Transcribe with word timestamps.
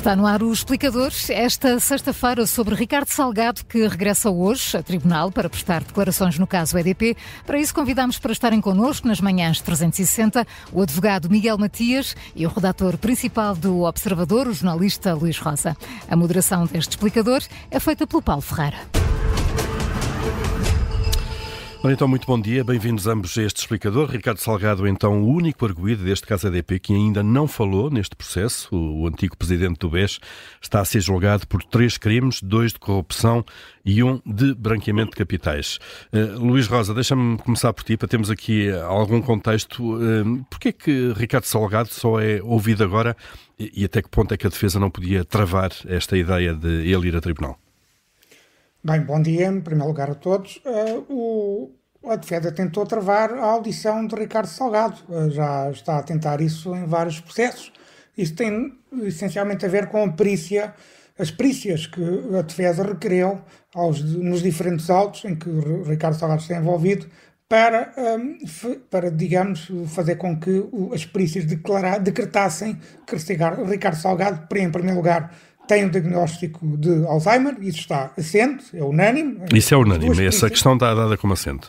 Está 0.00 0.16
no 0.16 0.26
ar 0.26 0.42
o 0.42 0.50
explicador 0.50 1.12
esta 1.28 1.78
sexta-feira 1.78 2.46
sobre 2.46 2.74
Ricardo 2.74 3.08
Salgado, 3.08 3.66
que 3.66 3.86
regressa 3.86 4.30
hoje 4.30 4.74
a 4.78 4.82
tribunal 4.82 5.30
para 5.30 5.50
prestar 5.50 5.84
declarações 5.84 6.38
no 6.38 6.46
caso 6.46 6.78
EDP. 6.78 7.14
Para 7.44 7.58
isso, 7.58 7.74
convidamos 7.74 8.18
para 8.18 8.32
estarem 8.32 8.62
connosco 8.62 9.06
nas 9.06 9.20
manhãs 9.20 9.60
360 9.60 10.46
o 10.72 10.80
advogado 10.80 11.28
Miguel 11.28 11.58
Matias 11.58 12.16
e 12.34 12.46
o 12.46 12.48
redator 12.48 12.96
principal 12.96 13.54
do 13.54 13.82
Observador, 13.82 14.48
o 14.48 14.54
jornalista 14.54 15.12
Luís 15.12 15.36
Rosa. 15.36 15.76
A 16.08 16.16
moderação 16.16 16.64
deste 16.64 16.92
explicador 16.92 17.42
é 17.70 17.78
feita 17.78 18.06
pelo 18.06 18.22
Paulo 18.22 18.40
Ferreira. 18.40 18.78
Então, 21.82 22.06
muito 22.06 22.26
bom 22.26 22.38
dia, 22.38 22.62
bem-vindos 22.62 23.06
ambos 23.06 23.36
a 23.38 23.42
este 23.42 23.60
explicador. 23.60 24.10
Ricardo 24.10 24.36
Salgado, 24.36 24.86
então, 24.86 25.22
o 25.22 25.28
único 25.32 25.64
arguído 25.64 26.04
deste 26.04 26.26
caso 26.26 26.46
ADP 26.46 26.78
que 26.78 26.92
ainda 26.92 27.22
não 27.22 27.48
falou 27.48 27.90
neste 27.90 28.14
processo. 28.14 28.68
O, 28.70 29.06
antigo 29.06 29.34
presidente 29.34 29.78
do 29.78 29.88
BES 29.88 30.20
está 30.60 30.80
a 30.80 30.84
ser 30.84 31.00
julgado 31.00 31.46
por 31.46 31.64
três 31.64 31.96
crimes, 31.96 32.42
dois 32.42 32.74
de 32.74 32.78
corrupção 32.78 33.42
e 33.82 34.04
um 34.04 34.20
de 34.26 34.54
branqueamento 34.54 35.12
de 35.12 35.16
capitais. 35.16 35.78
Uh, 36.12 36.38
Luís 36.38 36.66
Rosa, 36.66 36.92
deixa-me 36.92 37.38
começar 37.38 37.72
por 37.72 37.82
ti, 37.82 37.96
para 37.96 38.06
termos 38.06 38.30
aqui 38.30 38.70
algum 38.70 39.22
contexto. 39.22 39.96
Uh, 39.96 40.44
é 40.66 40.72
que 40.72 41.14
Ricardo 41.16 41.44
Salgado 41.44 41.88
só 41.88 42.20
é 42.20 42.42
ouvido 42.42 42.84
agora 42.84 43.16
e, 43.58 43.82
e 43.82 43.84
até 43.86 44.02
que 44.02 44.10
ponto 44.10 44.34
é 44.34 44.36
que 44.36 44.46
a 44.46 44.50
defesa 44.50 44.78
não 44.78 44.90
podia 44.90 45.24
travar 45.24 45.70
esta 45.86 46.16
ideia 46.16 46.54
de 46.54 46.68
ele 46.92 47.08
ir 47.08 47.16
a 47.16 47.22
tribunal? 47.22 47.58
Bem, 48.82 49.02
bom 49.02 49.20
dia, 49.20 49.46
em 49.48 49.60
primeiro 49.60 49.88
lugar 49.88 50.10
a 50.10 50.14
todos. 50.14 50.56
Uh, 50.64 51.04
o, 51.10 51.70
a 52.10 52.16
defesa 52.16 52.50
tentou 52.50 52.86
travar 52.86 53.30
a 53.34 53.44
audição 53.44 54.06
de 54.06 54.16
Ricardo 54.16 54.46
Salgado, 54.46 54.96
uh, 55.06 55.28
já 55.28 55.70
está 55.70 55.98
a 55.98 56.02
tentar 56.02 56.40
isso 56.40 56.74
em 56.74 56.86
vários 56.86 57.20
processos. 57.20 57.70
Isso 58.16 58.34
tem 58.34 58.72
essencialmente 59.02 59.66
a 59.66 59.68
ver 59.68 59.88
com 59.88 60.02
a 60.02 60.10
perícia, 60.10 60.74
as 61.18 61.30
perícias 61.30 61.86
que 61.86 62.02
a 62.34 62.40
defesa 62.40 62.82
requereu 62.82 63.42
aos, 63.74 64.02
nos 64.02 64.42
diferentes 64.42 64.88
autos 64.88 65.26
em 65.26 65.36
que 65.36 65.50
Ricardo 65.86 66.16
Salgado 66.16 66.40
está 66.40 66.56
envolvido 66.56 67.06
para, 67.46 67.92
um, 67.98 68.38
para 68.88 69.10
digamos, 69.10 69.70
fazer 69.88 70.14
com 70.14 70.40
que 70.40 70.64
as 70.94 71.04
perícias 71.04 71.44
decretassem 71.44 72.80
que 73.06 73.16
Ricardo 73.68 73.96
Salgado, 73.96 74.46
em 74.56 74.70
primeiro 74.70 74.96
lugar, 74.96 75.34
tem 75.70 75.84
um 75.84 75.88
diagnóstico 75.88 76.76
de 76.76 77.06
Alzheimer, 77.06 77.54
isso 77.60 77.78
está 77.78 78.12
assente, 78.18 78.76
é 78.76 78.82
unânime. 78.82 79.38
Isso 79.54 79.72
é 79.72 79.76
unânime, 79.76 80.26
essa 80.26 80.50
questão 80.50 80.74
está 80.74 80.92
dada 80.92 81.16
como 81.16 81.32
assente. 81.32 81.68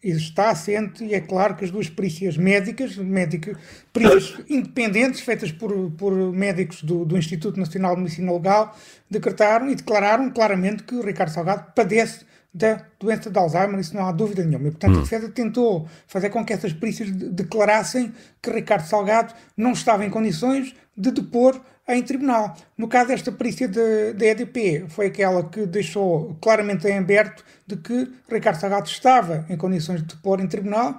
Isso 0.00 0.26
está 0.26 0.50
assente 0.50 1.04
e 1.04 1.12
é 1.12 1.20
claro 1.20 1.56
que 1.56 1.64
as 1.64 1.72
duas 1.72 1.88
perícias 1.88 2.36
médicas, 2.36 2.96
médica, 2.96 3.58
perícias 3.92 4.36
independentes, 4.48 5.20
feitas 5.20 5.50
por, 5.50 5.90
por 5.98 6.12
médicos 6.32 6.84
do, 6.84 7.04
do 7.04 7.18
Instituto 7.18 7.58
Nacional 7.58 7.96
de 7.96 8.02
Medicina 8.02 8.32
Legal, 8.32 8.76
decretaram 9.10 9.68
e 9.68 9.74
declararam 9.74 10.30
claramente 10.30 10.84
que 10.84 10.94
o 10.94 11.04
Ricardo 11.04 11.30
Salgado 11.30 11.72
padece 11.74 12.24
da 12.54 12.84
doença 13.00 13.30
de 13.30 13.38
Alzheimer, 13.38 13.80
isso 13.80 13.96
não 13.96 14.06
há 14.06 14.12
dúvida 14.12 14.44
nenhuma. 14.44 14.68
E, 14.68 14.70
portanto, 14.70 14.94
hum. 14.94 14.98
a 14.98 15.02
defesa 15.02 15.28
tentou 15.28 15.88
fazer 16.06 16.30
com 16.30 16.44
que 16.44 16.52
essas 16.52 16.72
perícias 16.72 17.10
declarassem 17.10 18.12
que 18.40 18.50
Ricardo 18.50 18.86
Salgado 18.86 19.34
não 19.56 19.72
estava 19.72 20.04
em 20.04 20.10
condições 20.10 20.72
de 20.96 21.10
depor 21.10 21.60
em 21.88 22.02
tribunal. 22.02 22.56
No 22.76 22.88
caso 22.88 23.08
desta 23.08 23.32
perícia 23.32 23.68
da 23.68 24.24
EDP, 24.26 24.86
foi 24.88 25.06
aquela 25.06 25.42
que 25.44 25.66
deixou 25.66 26.36
claramente 26.40 26.86
em 26.86 26.98
aberto 26.98 27.44
de 27.66 27.76
que 27.76 28.08
Ricardo 28.30 28.60
Salgado 28.60 28.86
estava 28.86 29.44
em 29.48 29.56
condições 29.56 30.00
de 30.02 30.14
depor 30.14 30.40
em 30.40 30.46
tribunal 30.46 30.98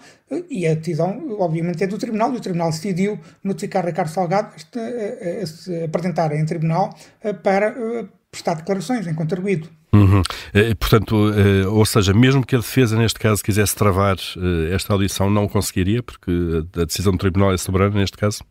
e 0.50 0.67
a 0.67 0.73
decisão, 0.73 1.38
obviamente, 1.40 1.84
é 1.84 1.88
do 1.88 1.98
tribunal 1.98 2.34
e 2.34 2.38
o 2.38 2.42
tribunal 2.42 2.72
decidiu 2.72 3.20
notificar 3.44 3.86
Ricardo 3.86 4.09
Salgado 4.09 4.50
a, 4.53 5.46
se 5.46 5.84
apresentar 5.84 6.34
em 6.34 6.46
tribunal 6.46 6.97
eh, 7.22 7.34
para 7.34 7.68
eh, 7.68 8.06
prestar 8.31 8.56
declarações 8.56 9.06
enquanto 9.07 9.34
arguído. 9.34 9.69
Uhum. 9.94 10.22
Eh, 10.53 10.74
portanto, 10.75 11.16
ou 11.69 11.86
seja, 11.86 12.13
mesmo 12.13 12.46
que 12.46 12.56
a 12.56 12.59
defesa, 12.59 12.97
neste 12.97 13.19
caso, 13.19 13.44
quisesse 13.44 13.75
travar 13.75 14.18
esta 14.72 14.94
audição, 14.94 15.30
não 15.30 15.47
conseguiria, 15.47 16.02
porque 16.02 16.31
a 16.75 16.86
decisão 16.86 17.13
do 17.13 17.19
tribunal 17.19 17.53
é 17.53 17.57
soberana, 17.57 18.00
neste 18.00 18.18
caso? 18.18 18.44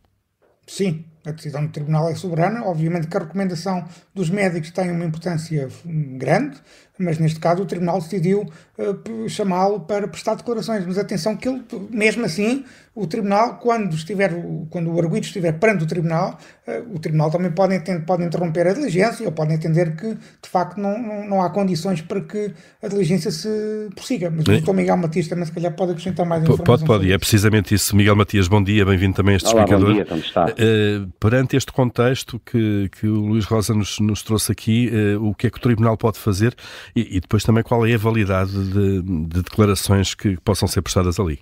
Sim, 0.65 1.03
a 1.25 1.31
decisão 1.31 1.65
do 1.65 1.71
Tribunal 1.71 2.09
é 2.09 2.15
soberana. 2.15 2.65
Obviamente 2.65 3.07
que 3.07 3.17
a 3.17 3.19
recomendação 3.19 3.85
dos 4.13 4.29
médicos 4.29 4.71
tem 4.71 4.91
uma 4.91 5.05
importância 5.05 5.69
grande, 5.85 6.57
mas 6.97 7.17
neste 7.17 7.39
caso 7.39 7.63
o 7.63 7.65
Tribunal 7.65 7.99
decidiu 7.99 8.41
uh, 8.77 9.29
chamá-lo 9.29 9.81
para 9.81 10.07
prestar 10.07 10.35
declarações. 10.35 10.85
Mas 10.85 10.97
atenção 10.97 11.35
que 11.35 11.47
ele, 11.47 11.63
mesmo 11.89 12.25
assim, 12.25 12.65
o 12.95 13.07
Tribunal, 13.07 13.55
quando, 13.55 13.95
estiver, 13.95 14.31
quando 14.69 14.93
o 14.93 14.99
arguido 14.99 15.25
estiver 15.25 15.53
perante 15.53 15.83
o 15.83 15.87
Tribunal, 15.87 16.37
uh, 16.67 16.95
o 16.95 16.99
Tribunal 16.99 17.31
também 17.31 17.51
pode, 17.51 17.79
pode 18.05 18.23
interromper 18.23 18.67
a 18.67 18.73
diligência 18.73 19.25
ou 19.25 19.31
pode 19.31 19.51
entender 19.51 19.95
que, 19.95 20.13
de 20.13 20.49
facto, 20.49 20.79
não, 20.79 21.01
não, 21.01 21.27
não 21.27 21.41
há 21.41 21.49
condições 21.49 22.01
para 22.01 22.21
que 22.21 22.53
a 22.83 22.87
diligência 22.87 23.31
se 23.31 23.49
prossiga. 23.95 24.29
Mas 24.29 24.45
o 24.45 24.61
Dr. 24.61 24.73
Miguel 24.73 24.97
Matias 24.97 25.27
também, 25.27 25.45
se 25.45 25.51
calhar, 25.51 25.73
pode 25.75 25.93
acrescentar 25.93 26.23
mais 26.23 26.43
informações. 26.43 26.65
Pode, 26.65 26.85
pode, 26.85 27.11
é 27.11 27.17
precisamente 27.17 27.73
isso. 27.73 27.95
Miguel 27.95 28.15
Matias, 28.15 28.47
bom 28.47 28.63
dia, 28.63 28.85
bem-vindo 28.85 29.15
também 29.15 29.33
a 29.33 29.37
este 29.37 29.49
Olá, 29.49 29.63
explicador. 29.63 29.89
Bom 29.89 29.95
dia, 29.95 30.05
como 30.05 30.21
está? 30.21 30.45
Uh, 30.45 31.11
perante 31.19 31.55
este 31.55 31.71
contexto 31.71 32.39
que, 32.45 32.89
que 32.91 33.07
o 33.07 33.15
Luís 33.21 33.45
Rosa 33.45 33.73
nos, 33.73 33.99
nos 33.99 34.21
trouxe 34.21 34.51
aqui, 34.51 34.91
o 35.19 35.33
que 35.33 35.47
é 35.47 35.49
que 35.49 35.57
o 35.57 35.61
Tribunal 35.61 35.97
pode 35.97 36.19
fazer 36.19 36.55
e, 36.95 37.17
e 37.17 37.19
depois 37.19 37.43
também 37.43 37.63
qual 37.63 37.87
é 37.87 37.93
a 37.95 37.97
validade 37.97 38.51
de, 38.51 39.01
de 39.01 39.41
declarações 39.41 40.13
que 40.13 40.37
possam 40.41 40.67
ser 40.67 40.83
prestadas 40.83 41.19
ali. 41.19 41.39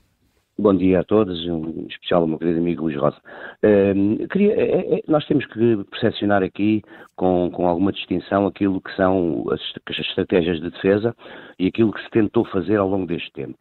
Bom 0.60 0.76
dia 0.76 1.00
a 1.00 1.04
todos, 1.04 1.40
em 1.46 1.88
especial 1.88 2.22
ao 2.22 2.28
meu 2.28 2.38
querido 2.38 2.60
amigo 2.60 2.84
Luís 2.84 2.98
Rosa. 2.98 3.18
Uh, 3.64 4.28
queria, 4.28 4.54
é, 4.54 4.98
é, 4.98 5.04
nós 5.08 5.26
temos 5.26 5.46
que 5.46 5.84
percepcionar 5.90 6.44
aqui, 6.44 6.84
com, 7.16 7.50
com 7.52 7.68
alguma 7.68 7.92
distinção, 7.92 8.46
aquilo 8.46 8.82
que 8.82 8.94
são 8.96 9.46
as, 9.50 9.62
as, 9.88 10.00
estratégias 10.00 10.60
de 10.60 10.70
defesa 10.70 11.16
e 11.58 11.68
aquilo 11.68 11.94
que 11.94 12.04
se 12.04 12.10
tentou 12.12 12.44
fazer 12.46 12.76
ao 12.76 12.88
longo 12.88 13.08
deste 13.08 13.32
tempo. 13.32 13.58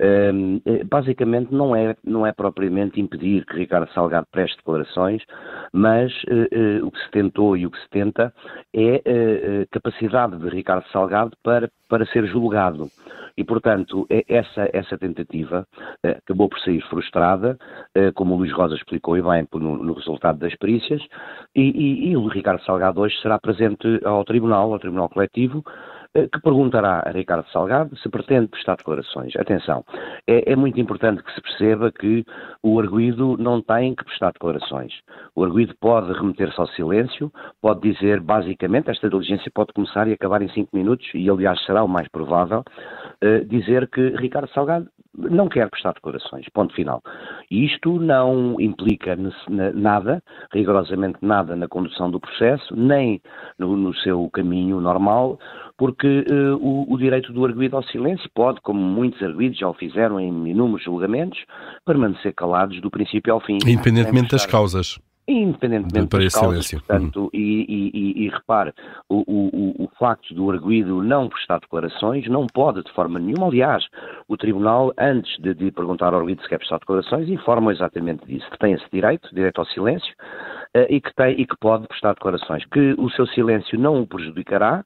Uh, 0.00 0.84
basicamente, 0.86 1.52
não 1.52 1.76
é, 1.76 1.94
não 2.02 2.26
é 2.26 2.32
propriamente 2.32 3.00
impedir 3.00 3.44
que 3.44 3.56
Ricardo 3.56 3.92
Salgado 3.92 4.26
preste 4.32 4.56
declarações, 4.56 5.22
mas 5.72 6.12
uh, 6.24 6.86
o 6.86 6.90
que 6.90 6.98
se 7.04 7.10
tentou 7.10 7.56
e 7.56 7.66
o 7.66 7.70
que 7.70 7.78
se 7.78 7.88
tenta 7.90 8.32
é 8.74 9.66
capacidade 9.70 10.38
de 10.38 10.48
Ricardo 10.48 10.86
Salgado 10.88 11.36
para, 11.42 11.70
para 11.88 12.06
ser 12.06 12.26
julgado. 12.26 12.88
E, 13.36 13.44
portanto, 13.44 14.06
é 14.10 14.22
essa, 14.28 14.68
essa 14.72 14.98
tentativa 14.98 15.66
eh, 16.02 16.10
acabou 16.10 16.48
por 16.48 16.58
sair 16.60 16.82
frustrada, 16.90 17.58
eh, 17.94 18.12
como 18.12 18.34
o 18.34 18.38
Luís 18.38 18.52
Rosa 18.52 18.74
explicou 18.74 19.16
e 19.16 19.22
bem 19.22 19.46
no, 19.54 19.82
no 19.82 19.92
resultado 19.94 20.38
das 20.38 20.54
perícias, 20.56 21.02
e, 21.54 21.62
e, 21.62 22.10
e 22.10 22.16
o 22.16 22.28
Ricardo 22.28 22.62
Salgado 22.64 23.00
hoje 23.00 23.16
será 23.22 23.38
presente 23.38 23.86
ao 24.04 24.24
Tribunal, 24.24 24.72
ao 24.72 24.78
Tribunal 24.78 25.08
Coletivo, 25.08 25.64
eh, 25.64 25.99
que 26.12 26.40
perguntará 26.42 27.04
a 27.06 27.10
Ricardo 27.10 27.48
Salgado 27.50 27.96
se 27.96 28.08
pretende 28.08 28.48
prestar 28.48 28.76
declarações. 28.76 29.34
Atenção, 29.36 29.84
é, 30.26 30.52
é, 30.52 30.56
muito 30.56 30.80
importante 30.80 31.22
que 31.22 31.32
se 31.32 31.40
perceba 31.40 31.92
que 31.92 32.24
o 32.62 32.80
arguído 32.80 33.36
não 33.38 33.62
tem 33.62 33.94
que 33.94 34.04
prestar 34.04 34.32
declarações. 34.32 34.92
O 35.36 35.44
arguído 35.44 35.74
pode 35.80 36.12
remeter-se 36.12 36.60
ao 36.60 36.66
silêncio, 36.68 37.32
pode 37.60 37.80
dizer, 37.80 38.20
basicamente, 38.20 38.90
esta 38.90 39.08
diligência 39.08 39.50
pode 39.54 39.72
começar 39.72 40.08
e 40.08 40.12
acabar 40.12 40.42
em 40.42 40.48
cinco 40.48 40.76
minutos, 40.76 41.06
e 41.14 41.30
aliás 41.30 41.64
será 41.64 41.84
o 41.84 41.88
mais 41.88 42.08
provável, 42.08 42.64
uh, 43.22 43.44
dizer 43.46 43.88
que 43.88 44.10
Ricardo 44.16 44.50
Salgado 44.52 44.88
não 45.14 45.48
quer 45.48 45.68
prestar 45.68 45.92
declarações, 45.92 46.48
ponto 46.52 46.74
final. 46.74 47.02
E 47.50 47.66
isto 47.66 47.98
não 47.98 48.60
implica 48.60 49.16
nada, 49.74 50.22
rigorosamente 50.52 51.18
nada 51.20 51.56
na 51.56 51.66
condução 51.66 52.10
do 52.10 52.20
processo, 52.20 52.74
nem 52.76 53.20
no, 53.58 53.76
no 53.76 53.94
seu 53.94 54.28
caminho 54.30 54.80
normal, 54.80 55.38
porque 55.80 56.26
uh, 56.30 56.56
o, 56.56 56.92
o, 56.92 56.98
direito 56.98 57.32
do 57.32 57.42
arguído 57.42 57.74
ao 57.74 57.82
silêncio 57.84 58.28
pode, 58.34 58.60
como 58.60 58.78
muitos 58.78 59.22
arguídos 59.22 59.58
já 59.58 59.66
o 59.66 59.72
fizeram 59.72 60.20
em 60.20 60.28
inúmeros 60.46 60.84
julgamentos, 60.84 61.42
permanecer 61.86 62.34
calados 62.34 62.78
do 62.82 62.90
princípio 62.90 63.32
ao 63.32 63.40
fim. 63.40 63.56
Independentemente 63.66 64.32
das 64.32 64.44
causas. 64.44 65.00
Independentemente 65.26 66.08
para 66.08 66.22
das 66.22 66.34
causas, 66.34 66.66
silêncio. 66.66 66.86
portanto, 66.86 67.20
uhum. 67.22 67.30
e, 67.32 67.64
e, 67.66 67.90
e, 67.94 68.26
e, 68.26 68.28
repare, 68.28 68.74
o, 69.08 69.24
o, 69.26 69.84
o, 69.84 69.88
facto 69.98 70.34
do 70.34 70.50
arguído 70.50 71.02
não 71.02 71.30
prestar 71.30 71.60
declarações 71.60 72.28
não 72.28 72.46
pode 72.46 72.82
de 72.82 72.92
forma 72.92 73.18
nenhuma, 73.18 73.46
aliás, 73.46 73.82
o 74.28 74.36
Tribunal, 74.36 74.92
antes 74.98 75.34
de, 75.40 75.54
de 75.54 75.70
perguntar 75.70 76.12
ao 76.12 76.18
arguído 76.18 76.42
se 76.42 76.48
quer 76.50 76.58
prestar 76.58 76.78
declarações, 76.80 77.26
informa 77.30 77.72
exatamente 77.72 78.26
disso, 78.26 78.50
que 78.50 78.58
tem 78.58 78.74
esse 78.74 78.84
direito, 78.92 79.34
direito 79.34 79.58
ao 79.58 79.66
silêncio, 79.68 80.12
uh, 80.76 80.84
e, 80.90 81.00
que 81.00 81.14
tem, 81.14 81.40
e 81.40 81.46
que 81.46 81.56
pode 81.58 81.88
prestar 81.88 82.12
declarações, 82.12 82.66
que 82.66 82.94
o 82.98 83.08
seu 83.12 83.26
silêncio 83.28 83.78
não 83.78 84.02
o 84.02 84.06
prejudicará, 84.06 84.84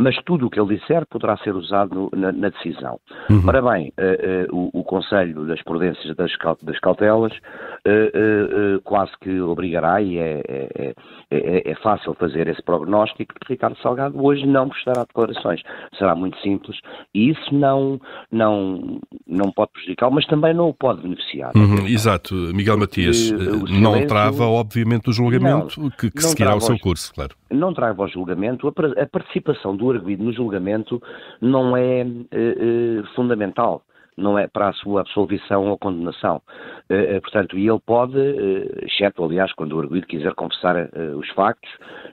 mas 0.00 0.16
tudo 0.24 0.46
o 0.46 0.50
que 0.50 0.58
ele 0.58 0.78
disser 0.78 1.06
poderá 1.06 1.36
ser 1.38 1.54
usado 1.54 2.08
na, 2.16 2.32
na 2.32 2.48
decisão. 2.48 2.98
Uhum. 3.28 3.42
Ora 3.46 3.60
bem, 3.60 3.92
uh, 3.98 4.54
uh, 4.54 4.70
o, 4.74 4.80
o, 4.80 4.84
Conselho 4.84 5.46
das 5.46 5.62
Prudências 5.62 6.16
das, 6.16 6.32
das 6.62 6.80
Cautelas 6.80 7.32
uh, 7.32 8.80
quase 8.82 9.12
que 9.20 9.40
obrigará, 9.40 10.00
e 10.00 10.16
é, 10.16 10.42
é, 10.48 10.94
é, 11.30 11.70
é, 11.70 11.74
fácil 11.76 12.14
fazer 12.14 12.48
esse 12.48 12.62
prognóstico, 12.62 13.34
que 13.34 13.52
Ricardo 13.52 13.76
Salgado 13.82 14.24
hoje 14.24 14.46
não 14.46 14.68
prestará 14.68 15.04
declarações. 15.04 15.60
Será 15.98 16.14
muito 16.14 16.38
simples 16.40 16.78
e 17.14 17.30
isso 17.30 17.54
não, 17.54 18.00
não, 18.32 19.00
não 19.26 19.52
pode 19.52 19.72
prejudicar, 19.72 20.10
mas 20.10 20.26
também 20.26 20.54
não 20.54 20.70
o 20.70 20.74
pode 20.74 21.02
beneficiar. 21.02 21.52
Uhum, 21.54 21.86
exato, 21.86 22.34
Miguel 22.54 22.78
Matias, 22.78 23.16
silêncio, 23.16 23.80
não 23.80 24.06
trava, 24.06 24.44
obviamente, 24.44 25.10
o 25.10 25.12
julgamento 25.12 25.80
não, 25.80 25.90
que, 25.90 26.10
que 26.10 26.22
seguirá 26.22 26.54
o 26.54 26.60
seu 26.60 26.78
curso, 26.78 27.12
claro. 27.14 27.34
Não 27.50 27.74
trava 27.74 28.04
o 28.04 28.08
julgamento, 28.08 28.68
a, 28.68 29.02
a 29.02 29.06
participação 29.06 29.76
do 29.76 29.89
arguido 29.90 30.24
no 30.24 30.32
julgamento 30.32 31.02
não 31.40 31.76
é 31.76 32.02
uh, 32.04 33.00
uh, 33.00 33.06
fundamental 33.14 33.82
não 34.20 34.38
é 34.38 34.46
para 34.46 34.68
a 34.68 34.72
sua 34.74 35.00
absolvição 35.00 35.68
ou 35.68 35.78
condenação. 35.78 36.42
Uh, 36.90 37.20
portanto, 37.22 37.58
e 37.58 37.68
ele 37.68 37.80
pode, 37.80 38.18
uh, 38.18 38.84
exceto, 38.84 39.24
aliás, 39.24 39.52
quando 39.54 39.72
o 39.72 39.80
arguido 39.80 40.06
quiser 40.06 40.34
confessar 40.34 40.76
uh, 40.76 41.16
os 41.16 41.28
factos 41.30 41.70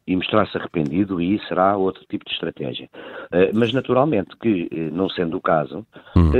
e 0.07 0.15
mostrar-se 0.15 0.57
arrependido, 0.57 1.21
e 1.21 1.35
isso 1.35 1.47
será 1.47 1.75
outro 1.75 2.03
tipo 2.09 2.23
de 2.25 2.31
estratégia. 2.31 2.89
mas, 3.53 3.73
naturalmente, 3.73 4.37
que, 4.37 4.69
não 4.93 5.09
sendo 5.09 5.35
o 5.35 5.41
caso, 5.41 5.85
hum. 6.15 6.31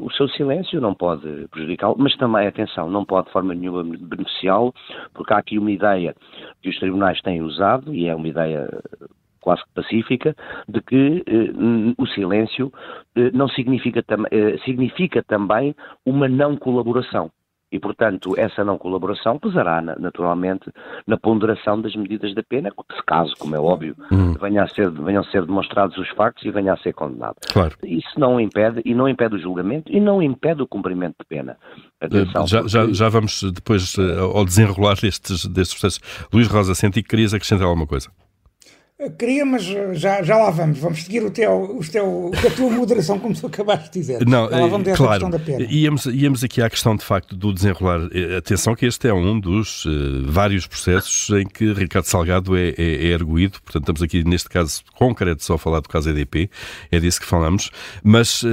o 0.00 0.10
seu 0.12 0.26
silêncio 0.28 0.80
não 0.80 0.94
pode 0.94 1.46
prejudicá-lo, 1.50 1.96
mas 1.98 2.16
também, 2.16 2.46
atenção, 2.46 2.88
não 2.88 3.04
pode 3.04 3.26
de 3.26 3.32
forma 3.32 3.54
nenhuma 3.54 3.84
beneficiá-lo, 3.84 4.72
porque 5.12 5.34
há 5.34 5.38
aqui 5.38 5.58
uma 5.58 5.70
ideia 5.70 6.14
que 6.62 6.70
os 6.70 6.78
tribunais 6.78 7.20
têm 7.20 7.42
usado, 7.42 7.92
e 7.92 8.08
é 8.08 8.14
uma 8.14 8.28
ideia 8.28 8.68
quase 9.44 9.62
que 9.62 9.74
pacífica, 9.74 10.34
de 10.66 10.80
que 10.80 11.22
eh, 11.26 11.94
o 11.98 12.06
silêncio 12.06 12.72
eh, 13.14 13.30
não 13.34 13.46
significa, 13.46 14.02
tam 14.02 14.24
eh, 14.30 14.56
significa 14.64 15.22
também 15.22 15.76
uma 16.06 16.26
não 16.26 16.56
colaboração. 16.56 17.30
E, 17.70 17.78
portanto, 17.80 18.34
essa 18.38 18.64
não 18.64 18.78
colaboração 18.78 19.36
pesará, 19.36 19.82
naturalmente, 19.82 20.70
na 21.08 21.16
ponderação 21.16 21.80
das 21.80 21.96
medidas 21.96 22.32
da 22.32 22.42
pena, 22.42 22.70
se 22.70 23.02
caso, 23.04 23.34
como 23.36 23.56
é 23.56 23.58
óbvio, 23.58 23.96
uhum. 24.12 24.32
venha 24.34 24.62
a 24.62 24.68
ser, 24.68 24.88
venham 24.92 25.22
a 25.22 25.26
ser 25.26 25.44
demonstrados 25.44 25.98
os 25.98 26.08
factos 26.10 26.44
e 26.44 26.52
venha 26.52 26.72
a 26.72 26.76
ser 26.76 26.92
condenado. 26.92 27.34
Claro. 27.52 27.74
Isso 27.82 28.18
não 28.18 28.38
impede, 28.38 28.80
e 28.84 28.94
não 28.94 29.08
impede 29.08 29.34
o 29.34 29.38
julgamento, 29.40 29.90
e 29.90 29.98
não 29.98 30.22
impede 30.22 30.62
o 30.62 30.68
cumprimento 30.68 31.16
de 31.18 31.26
pena. 31.26 31.56
Atenção, 32.00 32.46
já, 32.46 32.58
porque... 32.58 32.70
já, 32.70 32.92
já, 32.92 33.08
vamos 33.08 33.42
depois 33.52 33.96
ao 33.98 34.44
desenrolar 34.44 34.94
destes, 34.94 35.44
destes 35.46 35.80
processos. 35.80 36.28
Luís 36.32 36.46
Rosa, 36.46 36.76
senti 36.76 37.02
que 37.02 37.08
querias 37.08 37.34
acrescentar 37.34 37.66
alguma 37.66 37.88
coisa. 37.88 38.08
Queria, 39.18 39.44
mas 39.44 39.64
já, 39.64 40.22
já 40.22 40.36
lá 40.36 40.50
vamos. 40.50 40.78
Vamos 40.78 41.02
seguir 41.02 41.24
o 41.24 41.30
teu, 41.30 41.50
o 41.52 41.80
teu, 41.80 42.30
a 42.32 42.50
tua 42.50 42.70
moderação, 42.70 43.18
como 43.18 43.34
tu 43.34 43.48
acabaste 43.48 43.90
de 43.90 43.98
dizer. 43.98 44.24
Não, 44.24 44.48
já 44.48 44.56
lá 44.56 44.66
vamos 44.68 44.96
claro, 44.96 45.10
questão 45.10 45.30
da 45.30 45.38
pena. 45.40 45.66
Íamos, 45.68 46.06
íamos 46.06 46.44
aqui 46.44 46.62
à 46.62 46.70
questão, 46.70 46.94
de 46.94 47.04
facto, 47.04 47.34
do 47.34 47.52
desenrolar. 47.52 48.08
Eh, 48.12 48.36
atenção 48.36 48.76
que 48.76 48.86
este 48.86 49.08
é 49.08 49.12
um 49.12 49.40
dos 49.40 49.84
uh, 49.84 49.90
vários 50.26 50.68
processos 50.68 51.28
em 51.30 51.44
que 51.44 51.72
Ricardo 51.72 52.04
Salgado 52.04 52.56
é, 52.56 52.68
é, 52.68 52.74
é 52.78 53.06
erguido. 53.06 53.60
Portanto, 53.62 53.82
estamos 53.82 54.00
aqui, 54.00 54.22
neste 54.22 54.48
caso 54.48 54.84
concreto, 54.96 55.42
só 55.42 55.54
a 55.54 55.58
falar 55.58 55.80
do 55.80 55.88
caso 55.88 56.08
EDP. 56.10 56.48
É 56.92 57.00
disso 57.00 57.20
que 57.20 57.26
falamos. 57.26 57.72
Mas, 58.00 58.44
uh, 58.44 58.46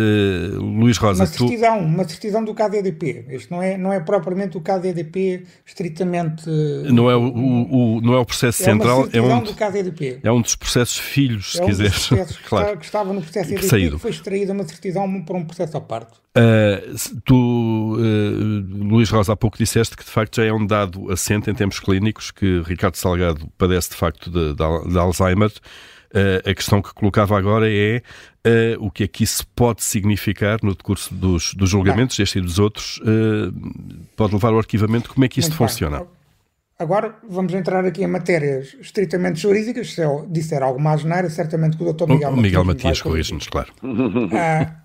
Luís 0.57 0.97
Rosa... 0.97 1.21
Uma 1.21 1.27
certidão, 1.27 1.77
tu... 1.77 1.85
uma 1.85 2.03
certidão 2.03 2.43
do 2.43 2.55
caso 2.55 2.75
EDP. 2.77 3.25
Este 3.29 3.51
não 3.51 3.61
é, 3.61 3.77
não 3.77 3.93
é 3.93 3.99
propriamente 3.99 4.57
o 4.57 4.61
caso 4.61 4.87
EDP 4.87 5.43
estritamente... 5.63 6.49
Não 6.91 7.11
é 7.11 7.15
o, 7.15 7.27
o, 7.27 7.97
o 7.97 8.01
não 8.01 8.15
é 8.15 8.17
o 8.17 8.25
processo 8.25 8.63
é 8.63 8.65
central. 8.65 9.07
é 9.13 9.21
um 9.21 9.43
do 9.43 9.53
caso 9.53 9.77
EDP. 9.77 10.19
É 10.23 10.30
um 10.33 10.41
dos 10.41 10.55
processos 10.55 10.97
filhos, 10.97 11.53
se 11.53 11.59
é 11.59 11.63
um 11.63 11.67
quiseres. 11.67 12.09
claro. 12.47 12.77
que 12.77 12.85
estava 12.85 13.13
no 13.13 13.21
processo 13.21 13.49
que, 13.49 13.89
que 13.89 13.97
foi 13.97 14.11
extraída 14.11 14.53
uma 14.53 14.63
certidão 14.63 15.21
para 15.23 15.37
um 15.37 15.45
processo 15.45 15.77
à 15.77 15.81
parte. 15.81 16.13
Uh, 16.37 17.19
tu, 17.25 17.97
uh, 17.97 18.87
Luís 18.87 19.09
Rosa, 19.09 19.33
há 19.33 19.35
pouco 19.35 19.57
disseste 19.57 19.97
que 19.97 20.03
de 20.03 20.09
facto 20.09 20.37
já 20.37 20.45
é 20.45 20.53
um 20.53 20.65
dado 20.65 21.11
assente 21.11 21.49
em 21.49 21.53
termos 21.53 21.79
clínicos 21.79 22.31
que 22.31 22.61
Ricardo 22.61 22.95
Salgado 22.95 23.47
padece 23.57 23.89
de 23.89 23.95
facto 23.95 24.29
de, 24.29 24.53
de, 24.53 24.89
de 24.91 24.97
Alzheimer. 24.97 25.51
Uh, 26.13 26.49
a 26.49 26.53
questão 26.53 26.81
que 26.81 26.93
colocava 26.93 27.37
agora 27.37 27.71
é 27.71 28.01
uh, 28.45 28.85
o 28.85 28.91
que 28.91 29.05
é 29.05 29.07
que 29.07 29.23
isso 29.23 29.47
pode 29.55 29.81
significar 29.81 30.59
no 30.61 30.75
decurso 30.75 31.13
dos, 31.13 31.53
dos 31.53 31.69
julgamentos, 31.69 32.19
este 32.19 32.39
e 32.39 32.41
dos 32.41 32.59
outros, 32.59 32.97
uh, 32.99 33.53
pode 34.17 34.33
levar 34.33 34.49
ao 34.49 34.57
arquivamento, 34.57 35.09
como 35.09 35.23
é 35.23 35.29
que 35.29 35.39
isto 35.39 35.55
funciona? 35.55 35.99
Bem. 35.99 36.07
Agora 36.81 37.13
vamos 37.29 37.53
entrar 37.53 37.85
aqui 37.85 38.03
em 38.03 38.07
matérias 38.07 38.75
estritamente 38.81 39.39
jurídicas. 39.39 39.93
Se 39.93 40.01
eu 40.01 40.25
disser 40.27 40.63
algo 40.63 40.81
mais 40.81 41.01
geneira, 41.01 41.29
certamente 41.29 41.77
que 41.77 41.83
o 41.83 41.93
Dr. 41.93 42.07
Miguel, 42.07 42.31
o 42.31 42.37
Miguel 42.37 42.65
Matias 42.65 42.99
corrige-nos, 42.99 43.47
claro. 43.47 43.71
Ah, 44.33 44.77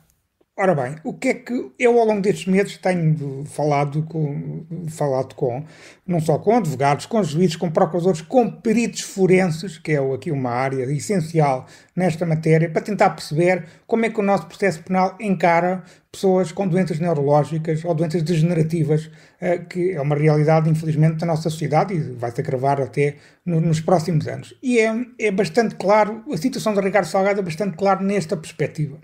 ora 0.58 0.75
bem, 0.75 0.96
o 1.02 1.14
que 1.14 1.28
é 1.28 1.34
que 1.34 1.72
eu 1.78 1.98
ao 1.98 2.04
longo 2.04 2.20
destes 2.20 2.46
meses 2.46 2.76
tenho 2.76 3.44
falado 3.46 4.02
com, 4.02 4.66
falado 4.90 5.34
com 5.34 5.64
não 6.06 6.20
só 6.20 6.38
com 6.38 6.58
advogados, 6.58 7.06
com 7.06 7.22
juízes, 7.22 7.56
com 7.56 7.70
procuradores, 7.70 8.20
com 8.20 8.50
peritos 8.50 9.00
forenses, 9.00 9.78
que 9.78 9.92
é 9.92 10.14
aqui 10.14 10.31
uma 10.31 10.50
área 10.50 10.84
essencial 10.92 11.66
nesta 11.96 12.26
matéria, 12.26 12.69
para 12.69 12.82
tentar 12.82 13.10
perceber 13.10 13.64
como 13.87 14.04
é 14.04 14.10
que 14.10 14.20
o 14.20 14.22
nosso 14.22 14.46
processo 14.46 14.82
penal 14.82 15.16
encara 15.19 15.82
pessoas 16.12 16.52
com 16.52 16.69
doenças 16.69 16.98
neurológicas 17.00 17.82
ou 17.84 17.94
doenças 17.94 18.22
degenerativas, 18.22 19.10
eh, 19.40 19.58
que 19.58 19.93
é 19.93 20.00
uma 20.00 20.14
realidade, 20.14 20.69
infelizmente, 20.69 21.16
da 21.16 21.26
nossa 21.26 21.48
sociedade 21.48 21.94
e 21.94 22.00
vai 22.12 22.31
se 22.31 22.40
agravar 22.40 22.81
até 22.81 23.16
nos 23.46 23.81
próximos 23.81 24.28
anos. 24.28 24.54
E 24.62 24.78
é, 24.78 24.94
é 25.19 25.31
bastante 25.31 25.75
claro, 25.76 26.22
a 26.31 26.37
situação 26.37 26.75
de 26.75 26.81
Ricardo 26.81 27.06
Salgado 27.06 27.40
é 27.40 27.43
bastante 27.43 27.76
clara 27.76 28.02
nesta 28.02 28.37
perspectiva. 28.37 28.99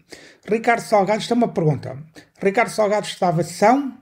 Ricardo 0.46 0.80
Salgado, 0.80 1.20
isto 1.20 1.32
é 1.32 1.36
uma 1.36 1.48
pergunta. 1.48 1.96
Ricardo 2.42 2.68
Salgado 2.68 3.06
estava 3.06 3.42
são 3.42 3.94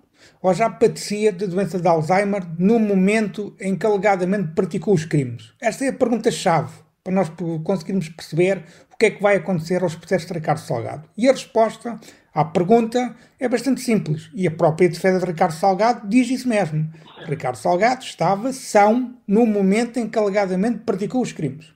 ou 0.43 0.53
já 0.55 0.69
padecia 0.69 1.33
de 1.33 1.47
doença 1.47 1.79
de 1.79 1.87
Alzheimer 1.87 2.43
no 2.59 2.79
momento 2.79 3.55
em 3.61 3.77
que 3.77 3.87
alegadamente 3.87 4.53
praticou 4.55 4.95
os 4.95 5.05
crimes? 5.05 5.53
Esta 5.61 5.85
é 5.85 5.89
a 5.89 5.93
pergunta-chave 5.93 6.90
para 7.03 7.13
nós 7.13 7.31
conseguirmos 7.65 8.09
perceber 8.09 8.65
o 8.93 8.97
que 8.97 9.07
é 9.07 9.11
que 9.11 9.23
vai 9.23 9.37
acontecer 9.37 9.83
aos 9.83 9.95
processos 9.95 10.29
de 10.29 10.35
Ricardo 10.35 10.61
Salgado. 10.61 11.09
E 11.17 11.29
a 11.29 11.33
resposta 11.33 11.99
a 12.33 12.45
pergunta 12.45 13.17
é 13.41 13.49
bastante 13.49 13.81
simples 13.81 14.31
e 14.33 14.47
a 14.47 14.51
própria 14.51 14.89
defesa 14.89 15.19
de 15.19 15.27
Ricardo 15.27 15.53
Salgado 15.53 16.09
diz 16.09 16.31
isso 16.31 16.49
mesmo. 16.49 16.89
Ricardo 17.27 17.57
Salgado 17.57 18.05
estava 18.05 18.53
são 18.53 19.17
no 19.27 19.45
momento 19.45 19.99
em 19.99 20.09
que 20.09 20.19
alegadamente 20.19 20.79
praticou 20.79 21.23
os 21.23 21.33
crimes. 21.33 21.73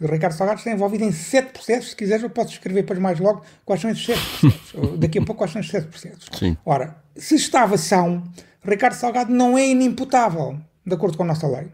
O 0.00 0.06
Ricardo 0.06 0.34
Salgado 0.34 0.58
está 0.58 0.70
envolvido 0.70 1.04
em 1.04 1.10
sete 1.10 1.52
processos. 1.52 1.90
Se 1.90 1.96
quiseres, 1.96 2.22
eu 2.22 2.30
posso 2.30 2.52
escrever 2.52 2.82
depois 2.82 2.98
mais 2.98 3.18
logo 3.18 3.42
quais 3.64 3.80
são 3.80 3.90
esses 3.90 4.04
sete 4.04 4.20
processos. 4.20 4.98
Daqui 5.00 5.18
a 5.18 5.22
pouco, 5.22 5.38
quais 5.38 5.52
são 5.52 5.60
esses 5.60 5.72
sete 5.72 5.86
processos. 5.88 6.28
Sim. 6.38 6.56
Ora, 6.64 6.96
se 7.16 7.34
estava 7.34 7.76
são, 7.76 8.22
Ricardo 8.62 8.94
Salgado 8.94 9.32
não 9.32 9.56
é 9.56 9.66
inimputável, 9.66 10.58
de 10.84 10.94
acordo 10.94 11.16
com 11.16 11.24
a 11.24 11.26
nossa 11.26 11.48
lei. 11.48 11.68